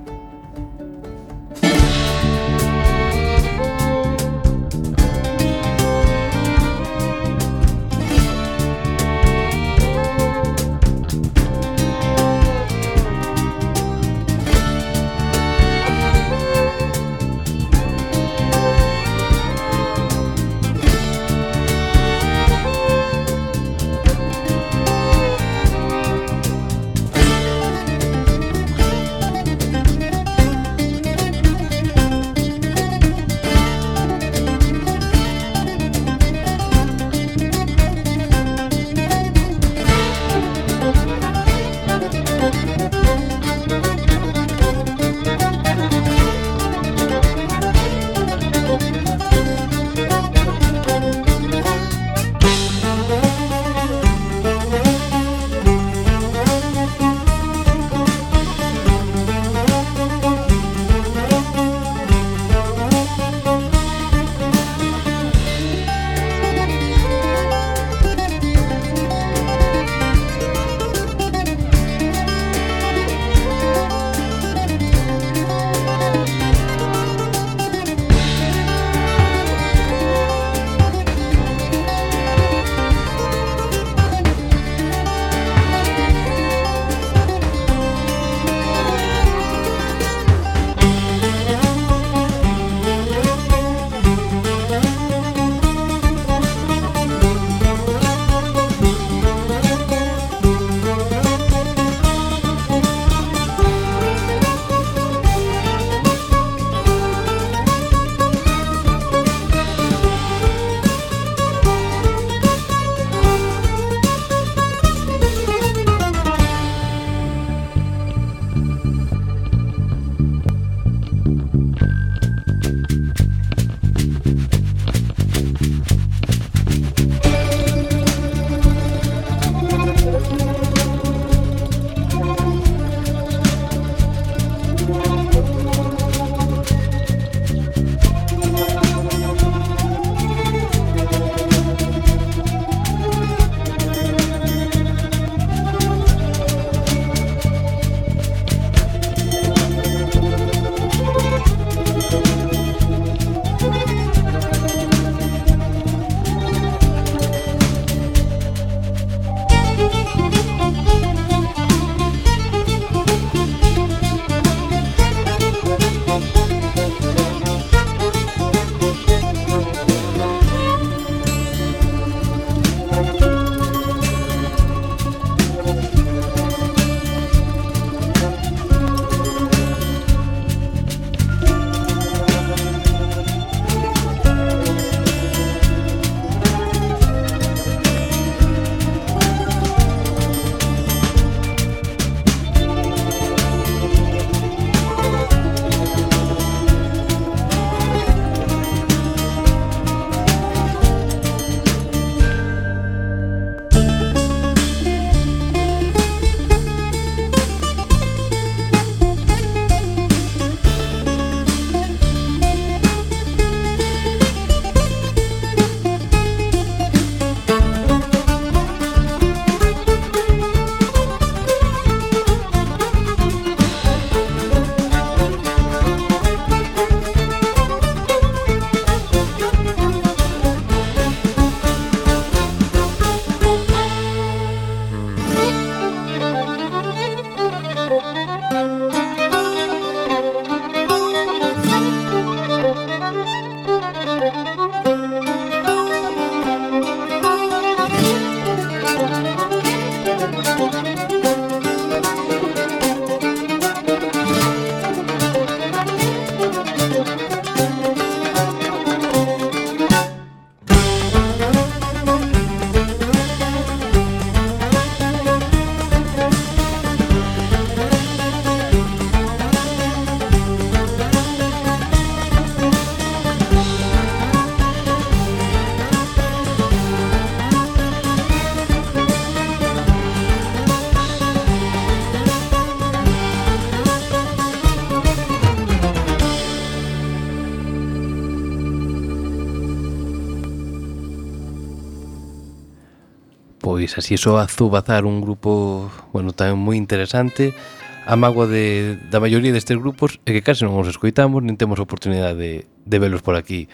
pois 293.90 294.06
así 294.06 294.18
só 294.18 294.38
azubazar 294.38 295.06
un 295.06 295.22
grupo, 295.22 295.90
bueno, 296.14 296.30
tamén 296.30 296.62
moi 296.62 296.78
interesante, 296.78 297.58
a 298.06 298.14
mágoa 298.14 298.46
de, 298.46 299.02
da 299.10 299.18
maioría 299.18 299.50
destes 299.50 299.78
grupos 299.82 300.22
é 300.30 300.34
que 300.34 300.46
case 300.46 300.62
non 300.62 300.78
os 300.78 300.86
escoitamos 300.86 301.42
nin 301.42 301.58
temos 301.58 301.82
oportunidade 301.82 302.38
de, 302.38 302.52
de 302.70 302.98
velos 303.02 303.26
por 303.26 303.34
aquí. 303.34 303.66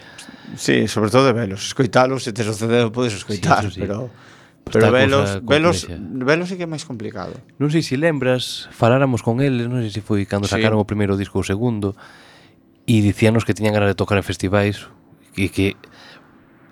Sí, 0.56 0.88
sobre 0.88 1.12
todo 1.12 1.28
de 1.28 1.36
velos, 1.36 1.68
escoitalos, 1.68 2.24
se 2.24 2.32
tes 2.32 2.48
o 2.48 2.56
CD 2.56 2.88
podes 2.88 3.12
escoitar, 3.12 3.68
sí, 3.68 3.76
sí. 3.76 3.80
pero 3.84 4.08
pues 4.64 4.80
pero 4.80 4.88
velos, 4.88 5.44
velos, 5.44 5.76
velos 5.92 6.48
sí 6.48 6.56
que 6.56 6.64
é 6.64 6.70
máis 6.70 6.88
complicado. 6.88 7.36
Non 7.60 7.68
sei 7.68 7.84
se 7.84 8.00
lembras, 8.00 8.72
faláramos 8.72 9.20
con 9.20 9.44
eles, 9.44 9.68
non 9.68 9.84
sei 9.84 9.92
se 9.92 10.00
foi 10.00 10.24
cando 10.24 10.48
sí. 10.48 10.56
sacaron 10.56 10.80
o 10.80 10.88
primeiro 10.88 11.20
disco 11.20 11.36
ou 11.36 11.44
o 11.44 11.48
segundo 11.48 11.92
e 12.88 13.04
dicíanos 13.04 13.44
que 13.44 13.52
tiñan 13.52 13.76
ganas 13.76 13.92
de 13.92 13.98
tocar 14.00 14.16
en 14.16 14.24
festivais 14.24 14.88
e 15.36 15.52
que 15.52 15.76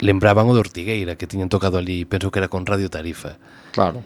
lembraban 0.00 0.48
o 0.48 0.54
de 0.54 0.60
Ortigueira 0.60 1.14
que 1.14 1.26
tiñan 1.26 1.48
tocado 1.48 1.78
ali, 1.78 2.04
penso 2.04 2.30
que 2.30 2.38
era 2.38 2.48
con 2.48 2.66
Radio 2.66 2.90
Tarifa. 2.90 3.38
Claro. 3.72 4.02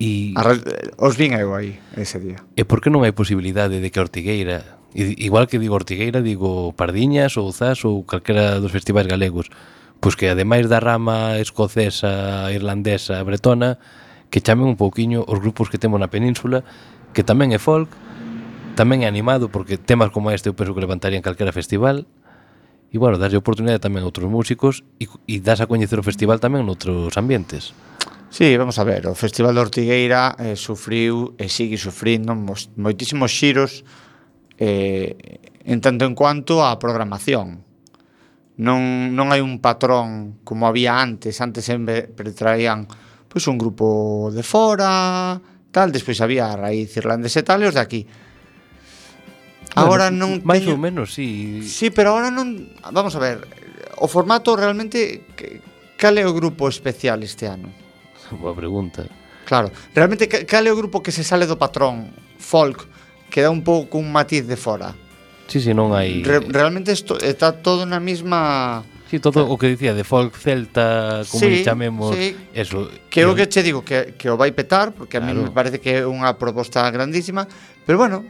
E 0.00 0.32
a, 0.32 0.56
os 0.96 1.14
vin 1.20 1.36
eu 1.36 1.52
aí 1.52 1.76
ese 1.96 2.16
día. 2.16 2.40
E 2.56 2.64
por 2.64 2.80
que 2.80 2.88
non 2.88 3.04
hai 3.04 3.12
posibilidade 3.12 3.84
de 3.84 3.88
que 3.92 4.00
Ortigueira, 4.00 4.80
igual 4.96 5.44
que 5.44 5.60
digo 5.60 5.76
Ortigueira, 5.76 6.24
digo 6.24 6.72
Pardiñas 6.72 7.36
ou 7.36 7.52
Zas 7.52 7.84
ou 7.84 8.06
calquera 8.08 8.56
dos 8.64 8.72
festivais 8.72 9.04
galegos, 9.04 9.52
pois 10.00 10.16
que 10.16 10.32
ademais 10.32 10.72
da 10.72 10.80
rama 10.80 11.36
escocesa, 11.36 12.48
irlandesa, 12.48 13.20
bretona, 13.20 13.76
que 14.32 14.40
chamen 14.40 14.64
un 14.72 14.80
pouquiño 14.80 15.20
os 15.28 15.36
grupos 15.36 15.68
que 15.68 15.76
temos 15.76 16.00
na 16.00 16.08
península, 16.08 16.64
que 17.12 17.20
tamén 17.20 17.52
é 17.52 17.60
folk, 17.60 17.92
tamén 18.80 19.04
é 19.04 19.08
animado 19.10 19.52
porque 19.52 19.76
temas 19.76 20.08
como 20.08 20.32
este 20.32 20.48
eu 20.48 20.56
penso 20.56 20.72
que 20.72 20.80
levantarían 20.80 21.20
calquera 21.20 21.52
festival, 21.52 22.08
E, 22.90 22.98
bueno, 22.98 23.22
darlle 23.22 23.38
oportunidade 23.38 23.78
tamén 23.78 24.02
a 24.02 24.10
outros 24.10 24.26
músicos 24.26 24.82
e, 24.98 25.06
e 25.30 25.38
das 25.38 25.62
a 25.62 25.70
coñecer 25.70 26.02
o 26.02 26.06
festival 26.06 26.42
tamén 26.42 26.66
noutros 26.66 27.14
ambientes. 27.14 27.70
Sí, 28.30 28.54
vamos 28.58 28.78
a 28.78 28.84
ver, 28.86 29.06
o 29.10 29.14
Festival 29.14 29.54
de 29.54 29.62
Ortigueira 29.62 30.38
eh, 30.38 30.54
sufriu 30.54 31.34
e 31.34 31.50
sigue 31.50 31.74
sufrindo 31.74 32.30
mos, 32.38 32.70
moitísimos 32.78 33.34
xiros 33.34 33.82
eh, 34.54 35.42
en 35.66 35.82
tanto 35.82 36.06
en 36.06 36.14
cuanto 36.14 36.62
á 36.62 36.78
programación. 36.78 37.66
Non, 38.60 39.10
non 39.18 39.34
hai 39.34 39.42
un 39.42 39.58
patrón 39.58 40.42
como 40.46 40.70
había 40.70 40.98
antes, 40.98 41.42
antes 41.42 41.66
sempre 41.66 42.10
traían 42.34 42.86
pois, 43.30 43.46
un 43.46 43.58
grupo 43.58 44.30
de 44.34 44.42
fora, 44.42 45.38
tal, 45.70 45.90
despois 45.90 46.18
había 46.22 46.50
a 46.50 46.58
raíz 46.58 46.94
irlandesa 46.98 47.42
e 47.42 47.46
tal, 47.46 47.62
e 47.62 47.70
os 47.70 47.74
de 47.74 47.82
aquí. 47.82 48.02
Agora 49.74 50.10
bueno, 50.10 50.26
non 50.26 50.30
máis 50.42 50.66
teño... 50.66 50.74
ou 50.74 50.78
menos, 50.80 51.14
si. 51.14 51.62
Sí. 51.62 51.68
Si, 51.68 51.68
sí, 51.68 51.86
pero 51.94 52.14
agora 52.14 52.34
non, 52.34 52.70
vamos 52.90 53.14
a 53.14 53.20
ver, 53.22 53.46
o 54.02 54.10
formato 54.10 54.58
realmente 54.58 55.22
cal 55.94 56.18
é 56.18 56.24
o 56.26 56.34
grupo 56.34 56.66
especial 56.66 57.22
este 57.22 57.46
ano? 57.46 57.70
Boa 58.42 58.56
pregunta. 58.56 59.06
Claro, 59.46 59.70
realmente 59.94 60.26
cal 60.26 60.64
é 60.66 60.72
o 60.72 60.78
grupo 60.78 61.02
que 61.02 61.14
se 61.14 61.22
sale 61.22 61.46
do 61.46 61.58
patrón 61.58 62.10
folk 62.38 62.86
que 63.30 63.42
dá 63.42 63.50
un 63.50 63.62
pouco 63.62 63.98
un 63.98 64.10
matiz 64.10 64.46
de 64.46 64.58
fora. 64.58 64.94
Si, 65.46 65.58
sí, 65.58 65.66
si, 65.66 65.70
sí, 65.70 65.74
non 65.74 65.94
hai 65.94 66.22
Re 66.22 66.46
Realmente 66.46 66.94
esto, 66.94 67.18
está 67.18 67.54
todo 67.54 67.86
na 67.86 67.98
mesma 67.98 68.82
Si, 69.10 69.18
sí, 69.18 69.22
todo 69.22 69.42
o 69.50 69.58
que 69.58 69.66
dicía 69.66 69.90
de 69.90 70.06
folk 70.06 70.38
celta, 70.38 71.26
como 71.26 71.42
sí, 71.42 71.66
chamemos, 71.66 72.14
sí. 72.14 72.38
eso. 72.54 72.86
Que 73.10 73.26
o 73.26 73.34
que 73.34 73.50
che 73.50 73.66
digo 73.66 73.82
que, 73.82 74.14
que 74.14 74.30
o 74.30 74.38
vai 74.38 74.54
petar, 74.54 74.94
porque 74.94 75.18
claro. 75.18 75.26
a 75.26 75.34
mí 75.34 75.42
me 75.42 75.50
parece 75.50 75.82
que 75.82 75.98
é 75.98 76.06
unha 76.06 76.38
proposta 76.38 76.86
grandísima, 76.94 77.42
pero 77.82 77.98
bueno, 77.98 78.22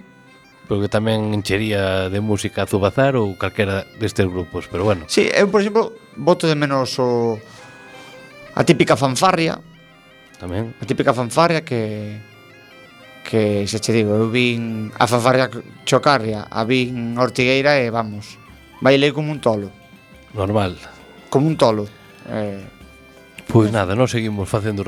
porque 0.70 0.86
tamén 0.86 1.34
enchería 1.34 2.06
de 2.06 2.22
música 2.22 2.62
a 2.62 2.70
Zubazar 2.70 3.18
ou 3.18 3.34
calquera 3.34 3.90
destes 3.98 4.22
grupos, 4.30 4.70
pero 4.70 4.86
bueno. 4.86 5.02
Sí, 5.10 5.26
eu, 5.26 5.50
por 5.50 5.66
exemplo, 5.66 5.98
voto 6.14 6.46
de 6.46 6.54
menos 6.54 6.94
o 7.02 7.34
a 8.54 8.62
típica 8.62 8.94
fanfarria. 8.94 9.58
Tamén. 10.38 10.70
A 10.78 10.86
típica 10.86 11.10
fanfarria 11.10 11.66
que 11.66 12.22
que 13.26 13.66
xa 13.66 13.82
che 13.82 13.90
digo, 13.90 14.14
eu 14.14 14.30
vin 14.30 14.94
a 14.94 15.10
fanfarria 15.10 15.50
chocarria, 15.82 16.46
a 16.46 16.62
vin 16.62 17.18
Ortigueira 17.18 17.74
e 17.82 17.90
vamos, 17.90 18.38
bailei 18.78 19.10
como 19.10 19.34
un 19.34 19.42
tolo. 19.42 19.74
Normal. 20.38 20.78
Como 21.34 21.50
un 21.50 21.58
tolo. 21.58 21.90
Eh, 22.30 22.62
pois 23.50 23.74
pues 23.74 23.74
nada, 23.74 23.98
non 23.98 24.06
seguimos 24.06 24.46
facendo 24.46 24.86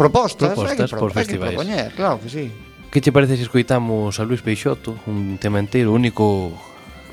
propostas, 0.00 0.56
propostas 0.56 0.80
hay 0.80 0.80
que, 0.80 0.88
pro, 0.88 1.00
por 1.04 1.12
festivais. 1.12 1.52
Hay 1.52 1.60
que 1.60 1.60
propoñer, 1.60 1.88
claro 1.92 2.16
que 2.24 2.32
sí. 2.32 2.69
Que 2.90 3.00
che 3.00 3.12
parece 3.12 3.36
se 3.36 3.42
escoitamos 3.42 4.18
a 4.18 4.24
Luis 4.24 4.42
Peixoto, 4.42 4.98
un 5.06 5.38
tema 5.38 5.60
inteiro 5.60 5.92
único 5.92 6.58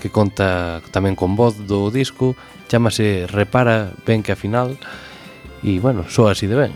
que 0.01 0.09
conta 0.09 0.81
tamén 0.89 1.13
con 1.13 1.37
voz 1.37 1.53
do 1.69 1.93
disco, 1.93 2.33
chamase 2.65 3.29
Repara 3.29 3.93
ben 4.01 4.25
que 4.25 4.33
a 4.33 4.35
final 4.35 4.73
e 5.61 5.77
bueno, 5.77 6.09
soa 6.09 6.33
así 6.33 6.49
de 6.49 6.57
ben. 6.57 6.73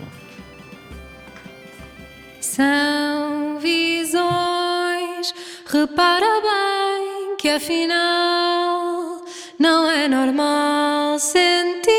São 2.37 3.57
visões, 3.57 5.33
repara 5.65 6.37
bem 6.45 7.41
que 7.41 7.49
afinal 7.49 9.25
não 9.57 9.89
é 9.89 10.05
normal 10.05 11.17
sentir 11.17 11.89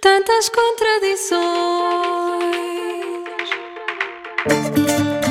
tantas 0.00 0.48
contradições. 0.48 2.87
Música 4.46 5.27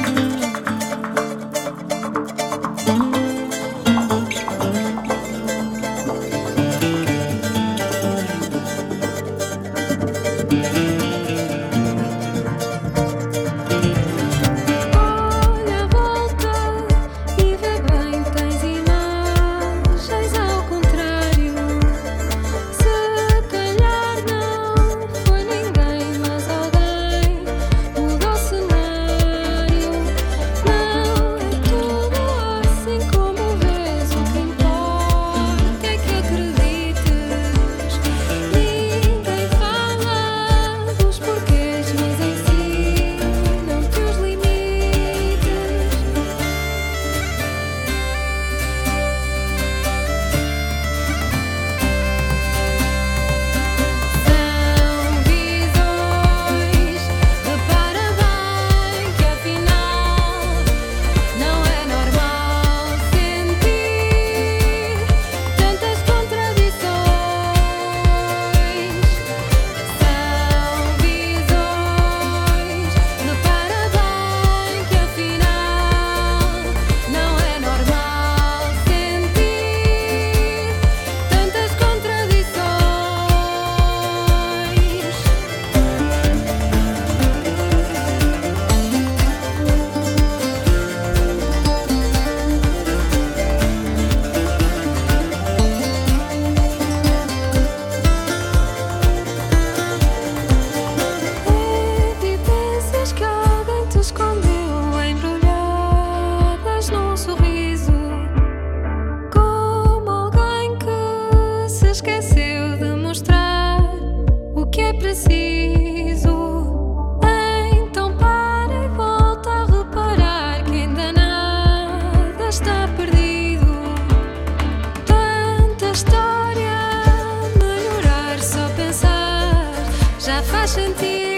já 130.27 130.43
faz 130.43 130.71
sentido. 130.71 131.36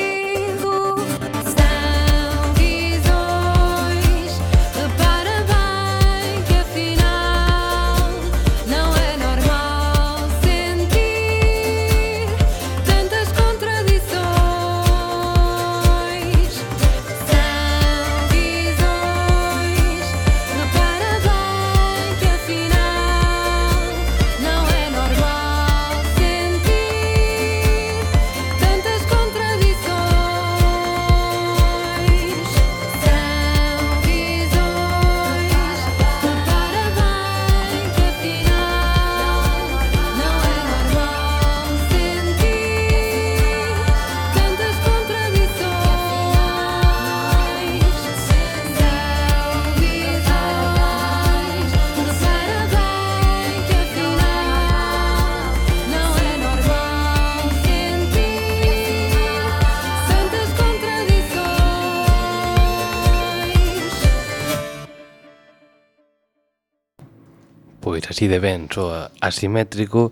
así 68.20 68.28
de 68.28 68.40
ben, 68.44 68.68
soa 68.68 69.16
asimétrico. 69.24 70.12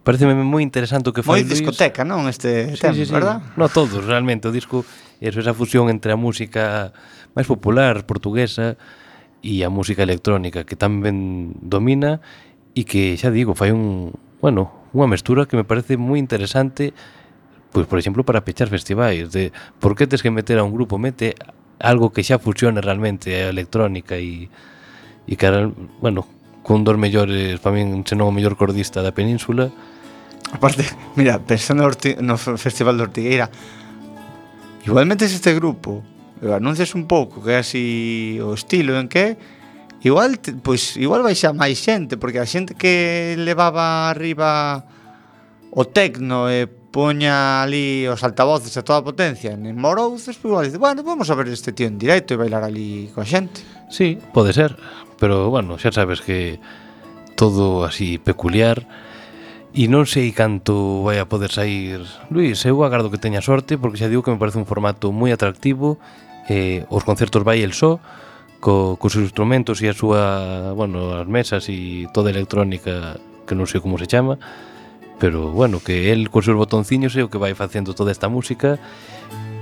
Pareceme 0.00 0.32
moi 0.40 0.64
interesante 0.64 1.12
o 1.12 1.12
que 1.12 1.20
foi 1.20 1.44
Moi 1.44 1.52
Luis. 1.52 1.60
discoteca, 1.60 2.00
non? 2.00 2.24
Este 2.24 2.72
sí, 2.72 2.80
tema, 2.80 2.96
sí, 2.96 3.04
sí. 3.04 3.12
verdad? 3.12 3.44
No, 3.60 3.68
todos, 3.68 4.08
realmente. 4.08 4.48
O 4.48 4.52
disco, 4.56 4.88
eso, 5.20 5.36
esa 5.36 5.52
fusión 5.52 5.92
entre 5.92 6.16
a 6.16 6.18
música 6.18 6.96
máis 7.36 7.44
popular 7.44 8.08
portuguesa 8.08 8.80
e 9.44 9.60
a 9.60 9.68
música 9.68 10.00
electrónica 10.00 10.64
que 10.64 10.80
tan 10.80 11.04
ben 11.04 11.52
domina 11.60 12.24
e 12.72 12.88
que, 12.88 13.20
xa 13.20 13.28
digo, 13.28 13.52
fai 13.52 13.68
un, 13.68 14.16
bueno, 14.40 14.72
unha 14.96 15.04
mestura 15.04 15.44
que 15.44 15.60
me 15.60 15.68
parece 15.68 16.00
moi 16.00 16.16
interesante 16.16 16.96
pois 17.72 17.84
por 17.84 18.00
exemplo 18.00 18.24
para 18.24 18.44
pechar 18.44 18.68
festivais 18.72 19.32
de 19.32 19.52
por 19.76 19.92
que 19.96 20.08
tes 20.08 20.24
que 20.24 20.32
meter 20.32 20.56
a 20.56 20.64
un 20.64 20.72
grupo 20.72 20.96
mete 20.96 21.36
algo 21.80 22.12
que 22.12 22.24
xa 22.24 22.40
funcione 22.40 22.80
realmente 22.80 23.32
a 23.44 23.52
electrónica 23.52 24.16
e 24.16 24.48
e 25.24 25.34
que 25.36 25.48
bueno, 26.00 26.28
cun 26.62 26.86
dos 26.86 26.96
mellores, 26.96 27.54
eh, 27.54 27.58
para 27.58 27.74
min, 27.74 28.06
senón 28.06 28.30
o 28.30 28.34
mellor 28.34 28.54
cordista 28.56 29.02
da 29.02 29.10
península. 29.10 29.70
Aparte, 30.54 30.86
mira, 31.18 31.38
pensando 31.42 31.86
no 31.86 32.34
Festival 32.38 32.96
de 32.96 33.02
Ortigueira, 33.02 33.50
igualmente 34.86 35.26
es 35.26 35.34
este 35.34 35.54
grupo, 35.54 36.02
anuncias 36.50 36.94
un 36.94 37.06
pouco 37.06 37.42
que 37.42 37.54
é 37.54 37.58
así 37.62 38.38
o 38.42 38.54
estilo 38.54 38.98
en 38.98 39.06
que 39.06 39.38
igual 40.02 40.42
pois 40.66 40.98
igual 40.98 41.22
vai 41.22 41.38
xa 41.38 41.54
máis 41.54 41.78
xente 41.78 42.18
porque 42.18 42.42
a 42.42 42.46
xente 42.48 42.74
que 42.74 43.38
levaba 43.38 44.10
arriba 44.10 44.82
o 45.70 45.86
tecno 45.86 46.50
e 46.50 46.66
poña 46.66 47.62
ali 47.62 48.10
os 48.10 48.18
altavoces 48.26 48.74
a 48.74 48.82
toda 48.82 48.98
a 48.98 49.06
potencia 49.06 49.54
en 49.54 49.62
Morouces 49.78 50.34
pois 50.34 50.50
igual 50.50 50.64
dice, 50.66 50.82
bueno, 50.82 51.06
vamos 51.06 51.30
a 51.30 51.38
ver 51.38 51.46
este 51.46 51.70
tío 51.70 51.86
en 51.86 51.94
directo 51.94 52.34
e 52.34 52.40
bailar 52.42 52.66
ali 52.66 53.06
coa 53.14 53.22
xente. 53.22 53.62
Sí, 53.86 54.18
pode 54.34 54.50
ser, 54.50 54.74
pero 55.22 55.50
bueno, 55.50 55.78
xa 55.78 55.94
sabes 55.94 56.18
que 56.18 56.58
todo 57.38 57.86
así 57.86 58.18
peculiar 58.18 58.82
e 59.70 59.86
non 59.86 60.02
sei 60.10 60.34
canto 60.34 61.06
vai 61.06 61.22
a 61.22 61.30
poder 61.30 61.54
sair. 61.54 62.02
Luis, 62.26 62.58
eu 62.66 62.82
agardo 62.82 63.06
que 63.06 63.22
teña 63.22 63.38
sorte 63.38 63.78
porque 63.78 64.02
xa 64.02 64.10
digo 64.10 64.26
que 64.26 64.34
me 64.34 64.42
parece 64.42 64.58
un 64.58 64.66
formato 64.66 65.14
moi 65.14 65.30
atractivo 65.30 66.02
eh, 66.50 66.82
os 66.90 67.06
concertos 67.06 67.46
vai 67.46 67.62
el 67.62 67.70
só 67.70 68.02
co, 68.58 68.98
cos 68.98 69.14
seus 69.14 69.30
instrumentos 69.30 69.78
e 69.78 69.86
a 69.86 69.94
súa 69.94 70.74
bueno, 70.74 71.14
as 71.14 71.30
mesas 71.30 71.70
e 71.70 72.10
toda 72.10 72.26
a 72.26 72.34
electrónica 72.34 73.22
que 73.46 73.54
non 73.54 73.70
sei 73.70 73.78
como 73.78 74.02
se 74.02 74.10
chama 74.10 74.42
pero 75.22 75.54
bueno, 75.54 75.78
que 75.78 76.10
el 76.10 76.34
cos 76.34 76.50
seus 76.50 76.58
botonciños 76.58 77.14
é 77.14 77.22
o 77.22 77.30
que 77.30 77.38
vai 77.38 77.54
facendo 77.54 77.94
toda 77.94 78.10
esta 78.10 78.26
música 78.26 78.82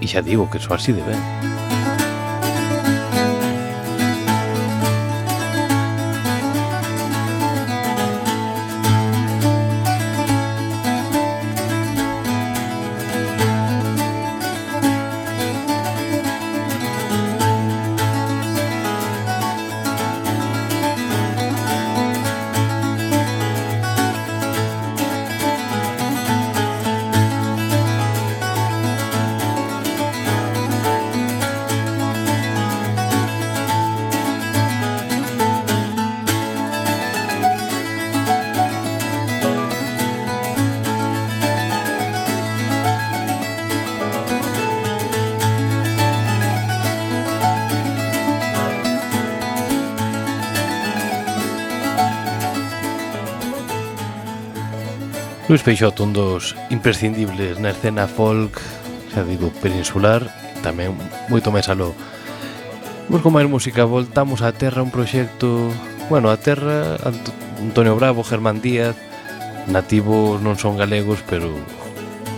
e 0.01 0.09
xa 0.09 0.25
digo 0.25 0.49
que 0.49 0.57
son 0.57 0.81
así 0.81 0.97
de 0.97 1.05
ben. 1.05 1.70
Luis 55.51 55.65
Peixoto, 55.65 56.05
un 56.05 56.13
dos 56.15 56.55
imprescindibles 56.71 57.59
na 57.59 57.75
escena 57.75 58.07
folk, 58.07 58.55
xa 59.11 59.27
digo, 59.27 59.51
peninsular, 59.59 60.31
tamén 60.63 60.95
moito 61.27 61.51
máis 61.51 61.67
aló. 61.67 61.91
Vamos 63.11 63.19
con 63.19 63.35
máis 63.35 63.51
música, 63.51 63.83
voltamos 63.83 64.47
á 64.47 64.55
terra, 64.55 64.87
un 64.87 64.95
proxecto... 64.95 65.75
Bueno, 66.07 66.31
a 66.31 66.39
terra, 66.39 66.95
Antonio 67.59 67.99
Bravo, 67.99 68.23
Germán 68.23 68.63
Díaz, 68.63 68.95
nativos 69.67 70.39
non 70.39 70.55
son 70.55 70.79
galegos, 70.79 71.19
pero... 71.27 71.51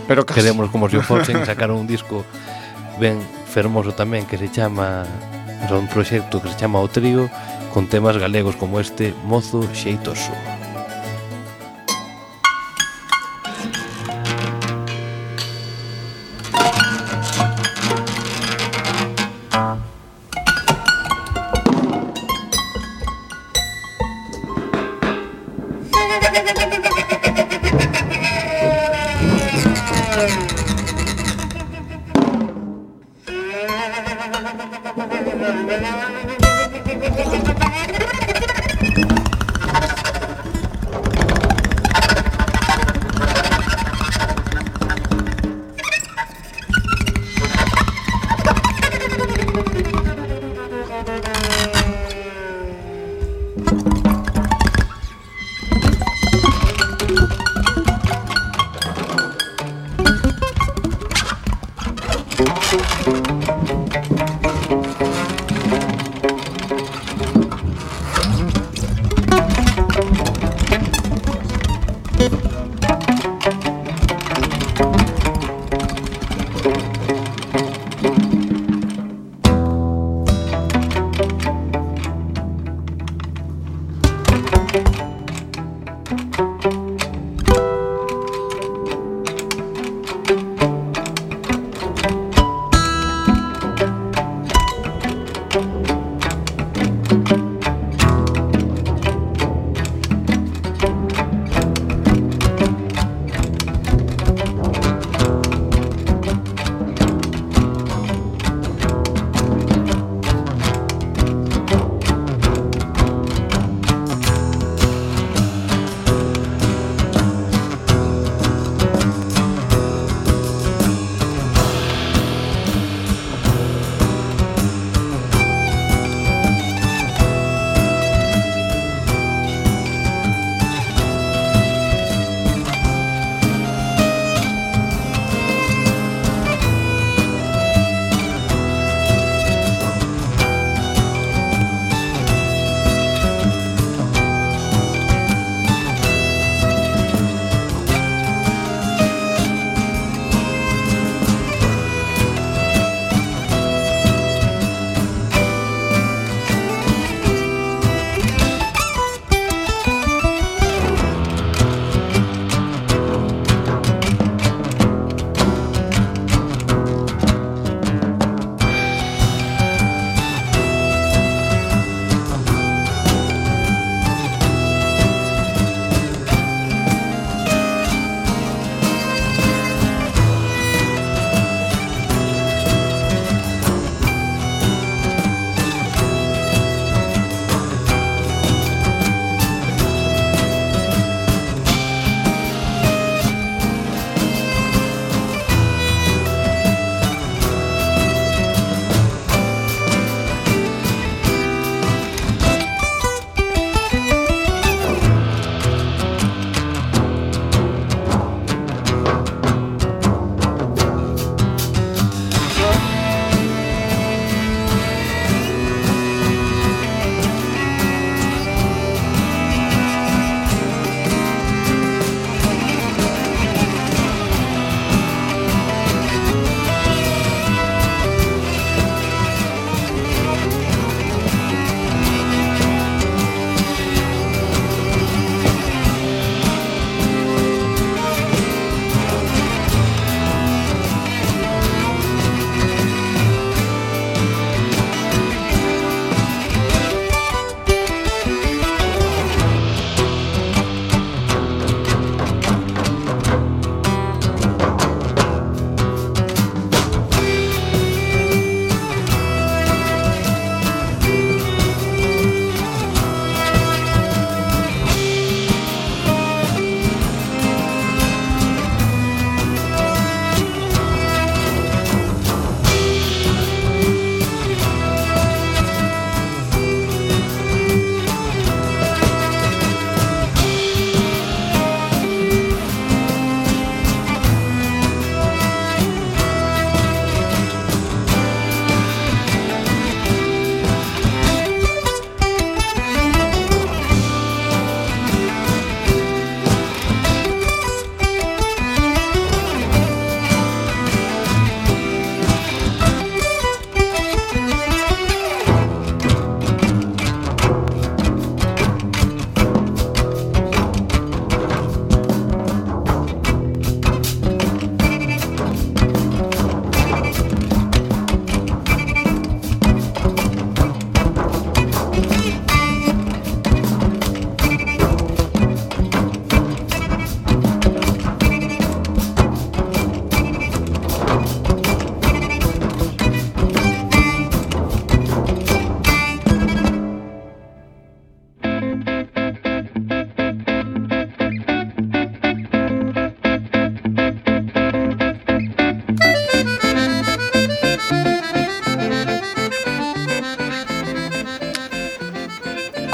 Pero 0.09 0.25
casi. 0.25 0.41
Queremos 0.41 0.73
como 0.73 0.89
se 0.89 0.97
o 0.97 1.05
fosen, 1.05 1.45
sacaron 1.45 1.85
un 1.85 1.85
disco 1.85 2.25
ben 2.97 3.21
fermoso 3.45 3.93
tamén 3.93 4.25
que 4.25 4.41
se 4.41 4.49
chama... 4.49 5.05
Son 5.69 5.85
un 5.85 5.89
proxecto 5.93 6.41
que 6.41 6.49
se 6.49 6.57
chama 6.57 6.81
O 6.81 6.89
Trío, 6.89 7.29
con 7.77 7.85
temas 7.85 8.17
galegos 8.17 8.57
como 8.57 8.81
este, 8.81 9.13
Mozo 9.21 9.61
Xeitoso. 9.69 10.33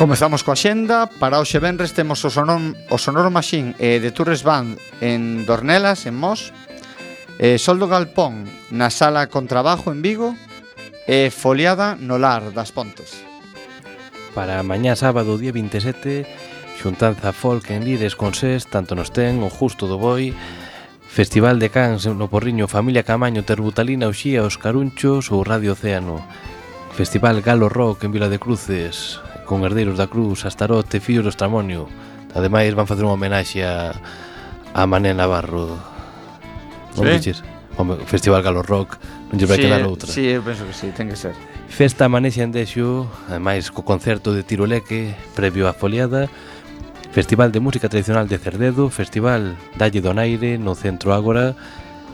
Comezamos 0.10 0.42
coa 0.42 0.58
xenda 0.58 1.06
Para 1.22 1.38
hoxe 1.38 1.62
venres 1.62 1.94
temos 1.94 2.26
o 2.26 2.34
Sonoro, 2.34 2.74
o 2.90 2.98
sonoro 2.98 3.30
Machine 3.30 3.78
e 3.78 3.94
eh, 3.94 3.98
de 4.02 4.10
Torres 4.10 4.42
Band 4.42 4.82
En 5.06 5.46
Dornelas, 5.46 6.10
en 6.10 6.18
Mos 6.18 6.50
eh, 7.38 7.62
Soldo 7.62 7.86
Galpón 7.86 8.50
Na 8.74 8.90
Sala 8.90 9.30
Contrabajo 9.30 9.94
en 9.94 10.02
Vigo 10.02 10.34
E 11.06 11.30
Foliada 11.30 11.94
no 11.94 12.18
Lar 12.18 12.58
das 12.58 12.74
Pontes. 12.74 13.22
Para 14.34 14.66
mañá 14.66 14.98
sábado 14.98 15.38
día 15.38 15.54
27 15.54 16.26
Xuntanza 16.82 17.30
folk 17.30 17.70
en 17.70 17.86
Lires 17.86 18.18
con 18.18 18.34
SES 18.34 18.66
Tanto 18.66 18.98
nos 18.98 19.14
ten 19.14 19.46
o 19.46 19.54
Justo 19.54 19.86
do 19.86 20.02
Boi 20.02 20.34
Festival 21.06 21.62
de 21.62 21.70
Cans 21.70 22.10
no 22.10 22.34
Porriño 22.34 22.66
Familia 22.66 23.06
Camaño, 23.06 23.46
Terbutalina, 23.46 24.10
Uxía 24.10 24.42
Os 24.42 24.58
Carunchos 24.58 25.30
ou 25.30 25.46
Radio 25.46 25.78
Océano. 25.78 26.26
Festival 26.98 27.46
Galo 27.46 27.70
Rock 27.70 28.10
en 28.10 28.18
Vila 28.18 28.26
de 28.26 28.42
Cruces 28.42 29.22
con 29.50 29.66
Herdeiros 29.66 29.98
da 29.98 30.06
Cruz, 30.06 30.46
Astarote, 30.46 31.02
Fillos 31.02 31.26
do 31.26 31.34
Estramonio. 31.34 31.90
Ademais 32.38 32.70
van 32.78 32.86
facer 32.86 33.02
unha 33.02 33.18
homenaxe 33.18 33.66
a, 33.66 33.98
a 34.78 34.86
Mané 34.86 35.18
Navarro. 35.18 35.74
Sí? 36.94 37.02
Dices? 37.02 37.42
Home, 37.74 37.98
Festival 38.06 38.46
Galo 38.46 38.62
Rock, 38.62 39.02
non 39.34 39.42
lle 39.42 39.50
vai 39.50 39.58
sí, 39.58 39.66
quedar 39.66 39.82
outra. 39.90 40.06
Sí, 40.06 40.30
eu 40.30 40.46
penso 40.46 40.70
que 40.70 40.76
sí, 40.78 40.94
ten 40.94 41.10
que 41.10 41.18
ser. 41.18 41.34
Festa 41.66 42.06
Manexe 42.06 42.46
Andexo, 42.46 43.10
ademais 43.26 43.74
co 43.74 43.82
concerto 43.82 44.38
de 44.38 44.46
Tiroleque, 44.46 45.18
previo 45.34 45.66
á 45.66 45.74
foliada, 45.74 46.30
Festival 47.10 47.50
de 47.50 47.58
Música 47.58 47.90
Tradicional 47.90 48.30
de 48.30 48.38
Cerdedo, 48.38 48.94
Festival 48.94 49.58
Dalle 49.74 49.98
Donaire 49.98 50.62
no 50.62 50.78
Centro 50.78 51.10
Ágora, 51.10 51.58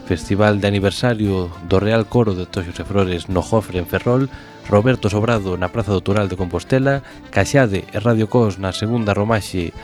Festival 0.06 0.60
de 0.60 0.70
aniversario 0.70 1.50
do 1.66 1.82
Real 1.82 2.06
Coro 2.06 2.38
de 2.38 2.46
Toxos 2.46 2.78
e 2.78 2.86
Flores 2.86 3.26
no 3.26 3.42
Jofre 3.42 3.82
en 3.82 3.90
Ferrol, 3.90 4.30
Roberto 4.70 5.10
Sobrado 5.10 5.58
na 5.58 5.74
Praza 5.74 5.90
do 5.90 5.98
Tural 5.98 6.30
de 6.30 6.38
Compostela, 6.38 7.02
Caxade 7.34 7.82
e 7.90 7.98
Radio 7.98 8.30
Cos 8.30 8.62
na 8.62 8.70
segunda 8.70 9.18
romaxe 9.18 9.74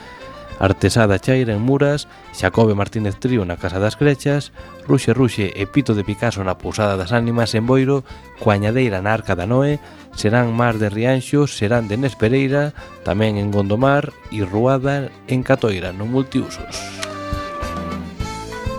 Artesada 0.63 1.19
Chaira 1.19 1.51
en 1.51 1.59
Muras, 1.59 2.07
Xacobe 2.31 2.71
Martínez 2.71 3.19
Trío 3.19 3.43
na 3.43 3.59
Casa 3.59 3.83
das 3.83 3.99
Crechas, 3.99 4.55
Ruxe 4.87 5.11
Ruxe 5.11 5.51
e 5.51 5.67
Pito 5.67 5.91
de 5.91 6.07
Picasso 6.07 6.39
na 6.39 6.55
Pousada 6.55 6.95
das 6.95 7.11
Ánimas 7.11 7.51
en 7.51 7.67
Boiro, 7.67 8.07
Coañadeira 8.39 9.03
na 9.03 9.11
Arca 9.11 9.35
da 9.35 9.43
Noé, 9.43 9.83
Serán 10.15 10.55
Mar 10.55 10.79
de 10.79 10.87
Rianxo, 10.87 11.51
Serán 11.51 11.91
de 11.91 11.99
Nespereira, 11.99 12.71
tamén 13.03 13.35
en 13.35 13.51
Gondomar 13.51 14.15
e 14.31 14.39
Ruada 14.47 15.11
en 15.27 15.43
Catoira, 15.43 15.91
no 15.91 16.07
Multiusos. 16.07 17.02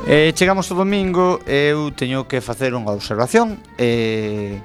Eh, 0.07 0.33
chegamos 0.37 0.69
o 0.69 0.75
domingo 0.77 1.41
e 1.49 1.73
eu 1.73 1.89
teño 1.89 2.29
que 2.29 2.45
facer 2.45 2.77
unha 2.77 2.93
observación 2.93 3.57
eh, 3.81 4.61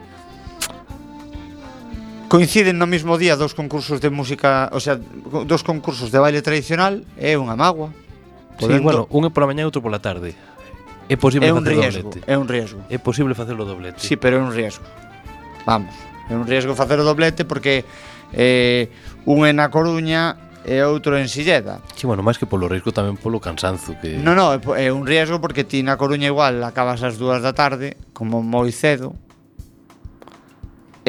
Coinciden 2.28 2.76
no 2.76 2.84
mesmo 2.84 3.16
día 3.16 3.40
dos 3.40 3.56
concursos 3.56 4.04
de 4.04 4.12
música 4.12 4.68
O 4.76 4.84
sea, 4.84 5.00
dos 5.00 5.64
concursos 5.64 6.12
de 6.12 6.20
baile 6.20 6.44
tradicional 6.44 7.08
É 7.16 7.40
unha 7.40 7.56
magua. 7.56 7.96
Sí, 8.60 8.68
bueno, 8.84 9.08
un 9.16 9.24
é 9.24 9.32
pola 9.32 9.48
mañá 9.48 9.64
e 9.64 9.68
outro 9.72 9.80
pola 9.80 10.04
tarde. 10.04 10.36
É 11.08 11.16
posible 11.16 11.48
é 11.48 11.56
un 11.56 11.64
facer 11.64 11.80
riesgo, 11.80 12.12
doblete. 12.12 12.28
É 12.28 12.36
un 12.36 12.48
riesgo. 12.52 12.80
É 12.92 13.00
posible 13.00 13.32
facer 13.32 13.56
o 13.56 13.64
doblete. 13.64 14.04
Sí, 14.04 14.20
pero 14.20 14.36
é 14.36 14.44
un 14.44 14.52
riesgo. 14.52 14.84
Vamos 15.64 15.96
É 16.28 16.36
un 16.36 16.44
riesgo 16.44 16.76
facer 16.76 17.00
o 17.00 17.08
doblete 17.08 17.48
porque 17.48 17.88
eh, 18.36 18.92
Un 19.24 19.48
é 19.48 19.56
na 19.56 19.72
Coruña 19.72 20.36
e 20.70 20.86
outro 20.86 21.18
en 21.18 21.26
Silleda. 21.26 21.82
Sí, 21.98 22.06
bueno, 22.06 22.22
máis 22.22 22.38
que 22.38 22.46
polo 22.46 22.70
risco 22.70 22.94
tamén 22.94 23.18
polo 23.18 23.42
cansanzo 23.42 23.98
que 23.98 24.22
No, 24.22 24.38
no, 24.38 24.54
é 24.78 24.94
un 24.94 25.10
riesgo 25.10 25.42
porque 25.42 25.66
ti 25.66 25.82
na 25.82 25.98
Coruña 25.98 26.30
igual 26.30 26.62
acabas 26.62 27.02
ás 27.02 27.18
dúas 27.18 27.42
da 27.42 27.58
tarde, 27.58 27.98
como 28.14 28.46
moi 28.46 28.70
cedo. 28.70 29.18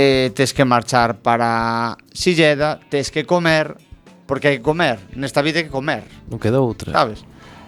E 0.00 0.32
tes 0.32 0.56
que 0.56 0.64
marchar 0.64 1.20
para 1.20 2.00
Silleda, 2.16 2.80
tes 2.88 3.12
que 3.12 3.28
comer, 3.28 3.76
porque 4.24 4.48
hai 4.48 4.56
que 4.56 4.64
comer, 4.64 4.96
nesta 5.12 5.44
vida 5.44 5.60
hai 5.60 5.68
que 5.68 5.74
comer. 5.74 6.08
Non 6.32 6.40
queda 6.40 6.64
outra. 6.64 6.96
Sabes? 6.96 7.20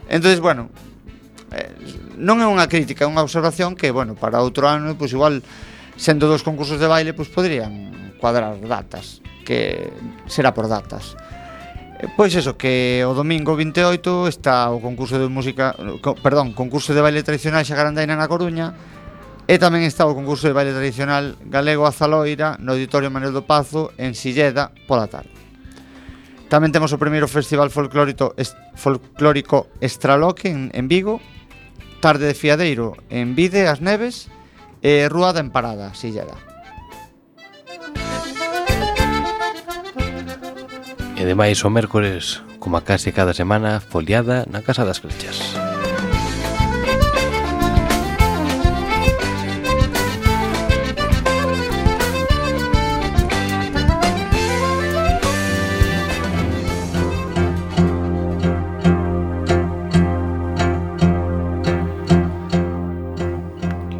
Entonces, 0.09 0.40
bueno, 0.40 0.72
eh, 1.53 1.76
non 2.16 2.40
é 2.40 2.49
unha 2.49 2.72
crítica, 2.72 3.05
é 3.05 3.09
unha 3.11 3.20
observación 3.20 3.76
que, 3.76 3.93
bueno, 3.93 4.16
para 4.16 4.40
outro 4.40 4.64
ano, 4.64 4.97
pois 4.97 5.12
igual 5.12 5.45
sendo 6.01 6.24
dos 6.24 6.40
concursos 6.40 6.80
de 6.80 6.88
baile, 6.88 7.12
pois 7.12 7.28
podrían 7.28 8.16
cuadrar 8.16 8.57
datas, 8.64 9.20
que 9.45 9.93
será 10.24 10.57
por 10.57 10.72
datas. 10.72 11.12
Eh, 12.03 12.11
pois 12.16 12.34
eso, 12.34 12.59
que 12.59 13.07
o 13.07 13.14
domingo 13.14 13.55
28 13.55 14.26
está 14.26 14.74
o 14.74 14.82
concurso 14.82 15.22
de 15.22 15.30
música, 15.30 15.78
co, 16.03 16.18
perdón, 16.18 16.50
concurso 16.50 16.90
de 16.90 17.00
baile 17.00 17.22
tradicional 17.22 17.62
Xagarandaina 17.62 18.18
na 18.18 18.26
Coruña 18.26 18.74
e 19.46 19.55
tamén 19.62 19.86
está 19.86 20.11
o 20.11 20.18
concurso 20.18 20.50
de 20.50 20.55
baile 20.59 20.74
tradicional 20.74 21.38
Galego 21.46 21.86
Azaloira 21.86 22.59
no 22.59 22.74
Auditorio 22.74 23.07
Manuel 23.07 23.30
do 23.30 23.46
Pazo 23.46 23.94
en 24.03 24.18
Silleda 24.18 24.74
pola 24.90 25.07
tarde. 25.07 25.30
Tamén 26.50 26.74
temos 26.74 26.90
o 26.90 26.98
primeiro 26.98 27.30
festival 27.30 27.70
folclórico, 27.70 28.34
est, 28.34 28.59
folclórico 28.74 29.70
Estraloque 29.78 30.50
en, 30.50 30.74
en 30.74 30.90
Vigo, 30.90 31.22
Tarde 32.03 32.26
de 32.26 32.34
Fiadeiro 32.34 32.98
en 33.14 33.38
Vide, 33.38 33.70
As 33.70 33.78
Neves 33.78 34.26
e 34.82 35.07
Rúa 35.07 35.30
da 35.30 35.38
Emparada, 35.38 35.94
Silleda. 35.94 36.51
E 41.22 41.24
demais 41.24 41.62
o 41.62 41.70
mércores, 41.70 42.42
como 42.58 42.74
a 42.74 42.82
case 42.82 43.14
cada 43.14 43.30
semana, 43.30 43.78
foliada 43.78 44.42
na 44.50 44.58
Casa 44.58 44.82
das 44.82 44.98
Crechas. 44.98 45.54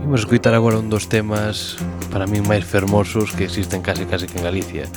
Imos 0.03 0.27
escutar 0.27 0.59
agora 0.59 0.83
un 0.83 0.91
dos 0.91 1.07
temas 1.07 1.79
para 2.11 2.27
min 2.27 2.43
máis 2.43 2.67
fermosos 2.67 3.31
que 3.31 3.47
existen 3.47 3.79
case 3.79 4.11
case 4.11 4.27
que 4.27 4.43
en 4.43 4.51
Galicia 4.51 4.91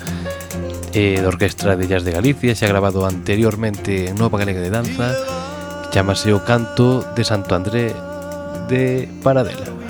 eh, 0.95 1.19
da 1.21 1.27
Orquestra 1.27 1.75
de 1.75 1.87
Jazz 1.87 2.03
de 2.07 2.15
Galicia 2.15 2.55
Xa 2.55 2.71
grabado 2.71 3.05
anteriormente 3.05 4.09
en 4.09 4.15
Nova 4.15 4.39
Galega 4.39 4.63
de 4.63 4.71
Danza 4.71 5.11
Chamase 5.91 6.31
o 6.31 6.41
Canto 6.41 7.03
de 7.15 7.23
Santo 7.23 7.53
André 7.55 7.93
de 8.67 9.07
Paradela. 9.21 9.84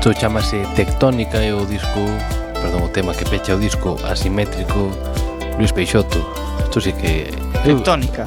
Isto 0.00 0.14
chamase 0.14 0.64
Tectónica 0.74 1.44
e 1.44 1.52
o 1.52 1.68
disco, 1.68 2.00
perdón, 2.56 2.84
o 2.84 2.88
tema 2.88 3.12
que 3.12 3.28
pecha 3.28 3.52
o 3.52 3.60
disco 3.60 4.00
asimétrico 4.08 4.88
Luis 5.60 5.76
Peixoto. 5.76 6.24
Isto 6.64 6.80
sí 6.80 6.96
que... 6.96 7.28
Tectónica. 7.60 8.24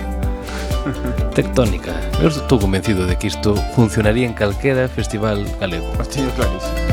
Tectónica. 1.34 1.98
Eu 2.22 2.30
estou 2.30 2.62
convencido 2.62 3.10
de 3.10 3.18
que 3.18 3.26
isto 3.26 3.58
funcionaría 3.74 4.30
en 4.30 4.38
calquera 4.38 4.86
festival 4.86 5.50
galego. 5.58 5.90
Os 5.98 6.06
teño 6.14 6.30
clarísimo. 6.38 6.93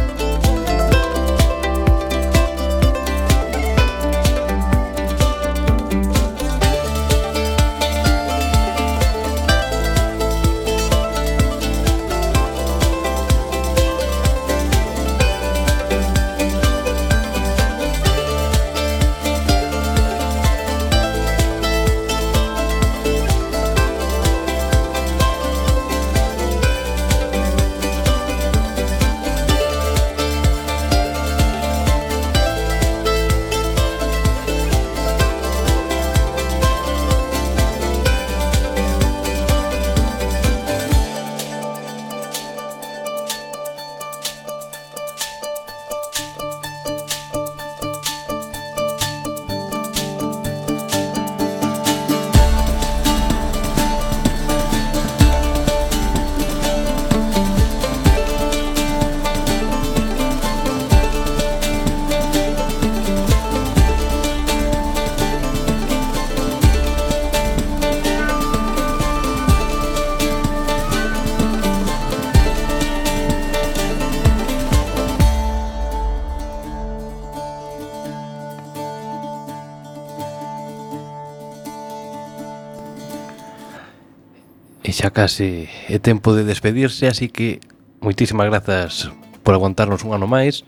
case 85.20 85.68
é 85.92 86.00
tempo 86.00 86.32
de 86.32 86.48
despedirse, 86.48 87.04
así 87.04 87.28
que 87.28 87.60
moitísimas 88.00 88.48
grazas 88.48 89.12
por 89.44 89.52
aguantarnos 89.52 90.00
un 90.00 90.16
ano 90.16 90.24
máis, 90.24 90.64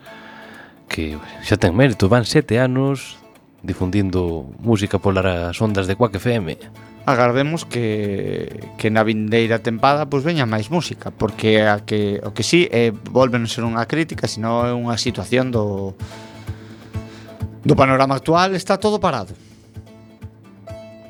que 0.92 1.16
xa 1.40 1.56
ten 1.56 1.72
mérito, 1.72 2.12
van 2.12 2.28
sete 2.28 2.60
anos 2.60 3.16
difundindo 3.64 4.44
música 4.60 5.00
polas 5.00 5.56
ondas 5.56 5.88
de 5.88 5.96
Quack 5.96 6.20
FM. 6.20 6.60
Agardemos 7.08 7.64
que, 7.64 8.68
que 8.76 8.92
na 8.92 9.00
vindeira 9.08 9.64
tempada 9.64 10.04
pois 10.12 10.20
veña 10.20 10.44
máis 10.44 10.68
música, 10.68 11.08
porque 11.08 11.64
a 11.64 11.80
que, 11.80 12.20
o 12.20 12.36
que 12.36 12.44
sí 12.44 12.68
é, 12.68 12.92
volve 12.92 13.40
non 13.40 13.48
ser 13.48 13.64
unha 13.64 13.88
crítica, 13.88 14.28
sino 14.28 14.68
é 14.68 14.76
unha 14.76 15.00
situación 15.00 15.48
do, 15.48 15.96
do 17.64 17.72
panorama 17.72 18.20
actual, 18.20 18.52
está 18.52 18.76
todo 18.76 19.00
parado. 19.00 19.32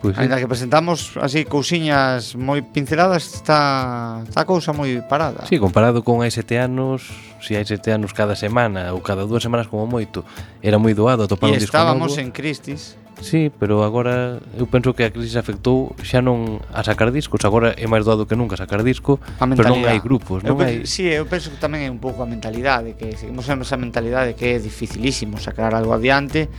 Pois, 0.02 0.18
Ainda 0.18 0.34
sí. 0.34 0.42
que 0.42 0.48
presentamos 0.48 1.14
así 1.22 1.46
cousiñas 1.46 2.34
moi 2.34 2.58
pinceladas, 2.58 3.38
está, 3.38 4.26
está 4.26 4.42
cousa 4.42 4.74
moi 4.74 4.98
parada. 5.06 5.46
Sí, 5.46 5.62
comparado 5.62 6.02
con 6.02 6.26
hai 6.26 6.34
sete 6.34 6.58
anos, 6.58 7.06
se 7.38 7.54
si 7.54 7.56
hai 7.56 7.62
sete 7.62 7.94
anos 7.94 8.10
cada 8.10 8.34
semana 8.34 8.90
ou 8.90 8.98
cada 8.98 9.22
dúas 9.30 9.46
semanas 9.46 9.70
como 9.70 9.86
moito, 9.86 10.26
era 10.58 10.74
moi 10.74 10.90
doado 10.90 11.22
atopar 11.22 11.54
un 11.54 11.62
disco 11.62 11.70
estábamos 11.70 12.18
novo. 12.18 12.18
en 12.18 12.34
Cristis. 12.34 12.98
Sí, 13.22 13.54
pero 13.54 13.86
agora 13.86 14.42
eu 14.58 14.66
penso 14.66 14.90
que 14.90 15.06
a 15.06 15.14
crisis 15.14 15.38
afectou 15.38 15.94
xa 16.02 16.18
non 16.18 16.58
a 16.74 16.82
sacar 16.82 17.14
discos, 17.14 17.46
agora 17.46 17.70
é 17.78 17.86
máis 17.86 18.02
doado 18.02 18.26
que 18.26 18.34
nunca 18.34 18.58
sacar 18.58 18.82
disco, 18.82 19.22
pero 19.38 19.70
non 19.70 19.86
hai 19.86 20.02
grupos, 20.02 20.42
non 20.42 20.58
eu 20.58 20.58
penso, 20.58 20.82
hai... 20.82 20.90
Sí, 20.90 21.06
eu 21.06 21.30
penso 21.30 21.54
que 21.54 21.62
tamén 21.62 21.86
é 21.86 21.90
un 21.94 22.02
pouco 22.02 22.26
a 22.26 22.26
mentalidade, 22.26 22.98
que 22.98 23.14
seguimos 23.14 23.46
en 23.46 23.62
esa 23.62 23.78
mentalidade 23.78 24.34
que 24.34 24.50
é 24.50 24.58
dificilísimo 24.58 25.38
sacar 25.38 25.78
algo 25.78 25.94
adiante, 25.94 26.50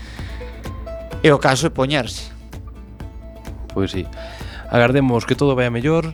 e 1.19 1.27
o 1.27 1.43
caso 1.43 1.67
é 1.67 1.71
poñerse 1.75 2.32
Pois 3.73 3.91
sí. 3.91 4.05
Agardemos 4.69 5.25
que 5.25 5.35
todo 5.35 5.55
vaya 5.57 5.69
mellor, 5.69 6.13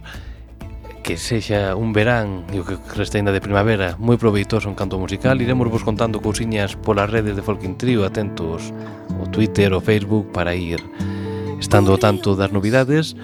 que 1.03 1.17
sexa 1.17 1.75
un 1.75 1.93
verán 1.93 2.43
e 2.53 2.59
o 2.59 2.65
que 2.67 2.75
resta 2.95 3.17
ainda 3.17 3.31
de 3.31 3.41
primavera 3.41 3.95
moi 3.97 4.19
proveitoso 4.19 4.67
en 4.69 4.75
canto 4.75 4.99
musical. 4.99 5.39
Iremos 5.41 5.67
vos 5.71 5.83
contando 5.83 6.19
cousiñas 6.23 6.75
polas 6.75 7.09
redes 7.09 7.35
de 7.35 7.41
Folkin 7.41 7.79
Trio, 7.79 8.05
atentos 8.05 8.71
o 9.17 9.25
Twitter, 9.31 9.73
o 9.73 9.81
Facebook 9.81 10.31
para 10.31 10.53
ir 10.53 10.79
estando 11.57 11.97
tanto 11.97 12.35
das 12.35 12.51
novidades 12.51 13.15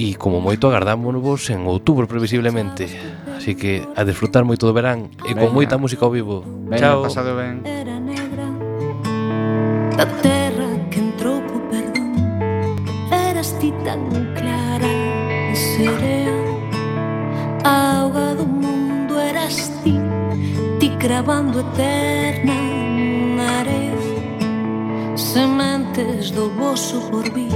e 0.00 0.16
como 0.16 0.40
moito 0.40 0.66
agardámonos 0.72 1.46
en 1.52 1.68
outubro 1.68 2.08
previsiblemente. 2.08 2.88
Así 3.36 3.52
que 3.56 3.84
a 3.96 4.04
desfrutar 4.04 4.44
moito 4.48 4.64
do 4.64 4.72
verán 4.72 5.12
e 5.28 5.36
con 5.36 5.52
Venga. 5.52 5.56
moita 5.56 5.74
música 5.76 6.08
ao 6.08 6.12
vivo. 6.12 6.42
Venga, 6.68 6.96
Chao. 6.96 7.04
pasado 7.04 7.36
ben. 7.36 7.60
Da 9.96 10.06
terra 10.24 10.59
droga 18.10 18.34
do 18.34 18.46
mundo 18.46 19.18
eras 19.18 19.70
ti 19.82 19.94
Ti 20.78 20.88
cravando 20.98 21.60
eterna 21.60 22.54
na 23.36 23.58
area 23.60 23.96
Sementes 25.16 26.30
do 26.30 26.50
vosso 26.50 27.00
porvir 27.10 27.52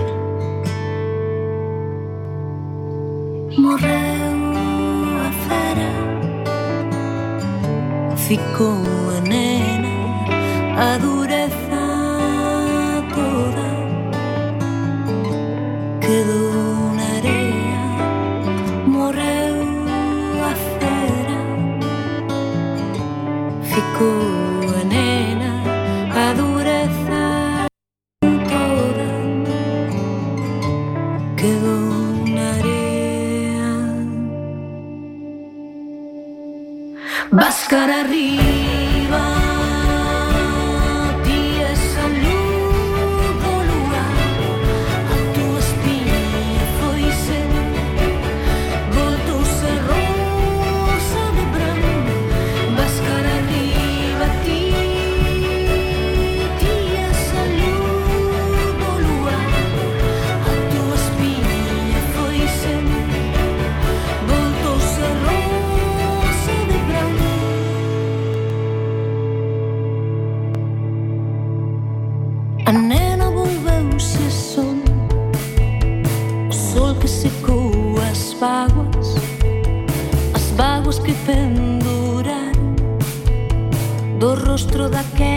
Morreu 3.59 4.38
a 5.26 5.30
fera 5.44 5.90
Ficou 8.16 8.82
a 9.16 9.20
nena 9.20 9.94
A 10.76 10.98
dureza 10.98 11.84
toda. 13.14 13.66
Quedou 16.00 16.63
ficou 23.95 24.80
a 24.80 24.84
nena 24.84 25.62
a 26.11 26.32
dureza 26.34 27.66
toda 28.51 29.11
quedou 31.36 31.95
na 32.34 32.51
arriba 38.01 38.93
que 81.05 81.12
pendurar 81.26 82.52
do 84.18 84.34
rostro 84.34 84.88
daquela 84.88 85.34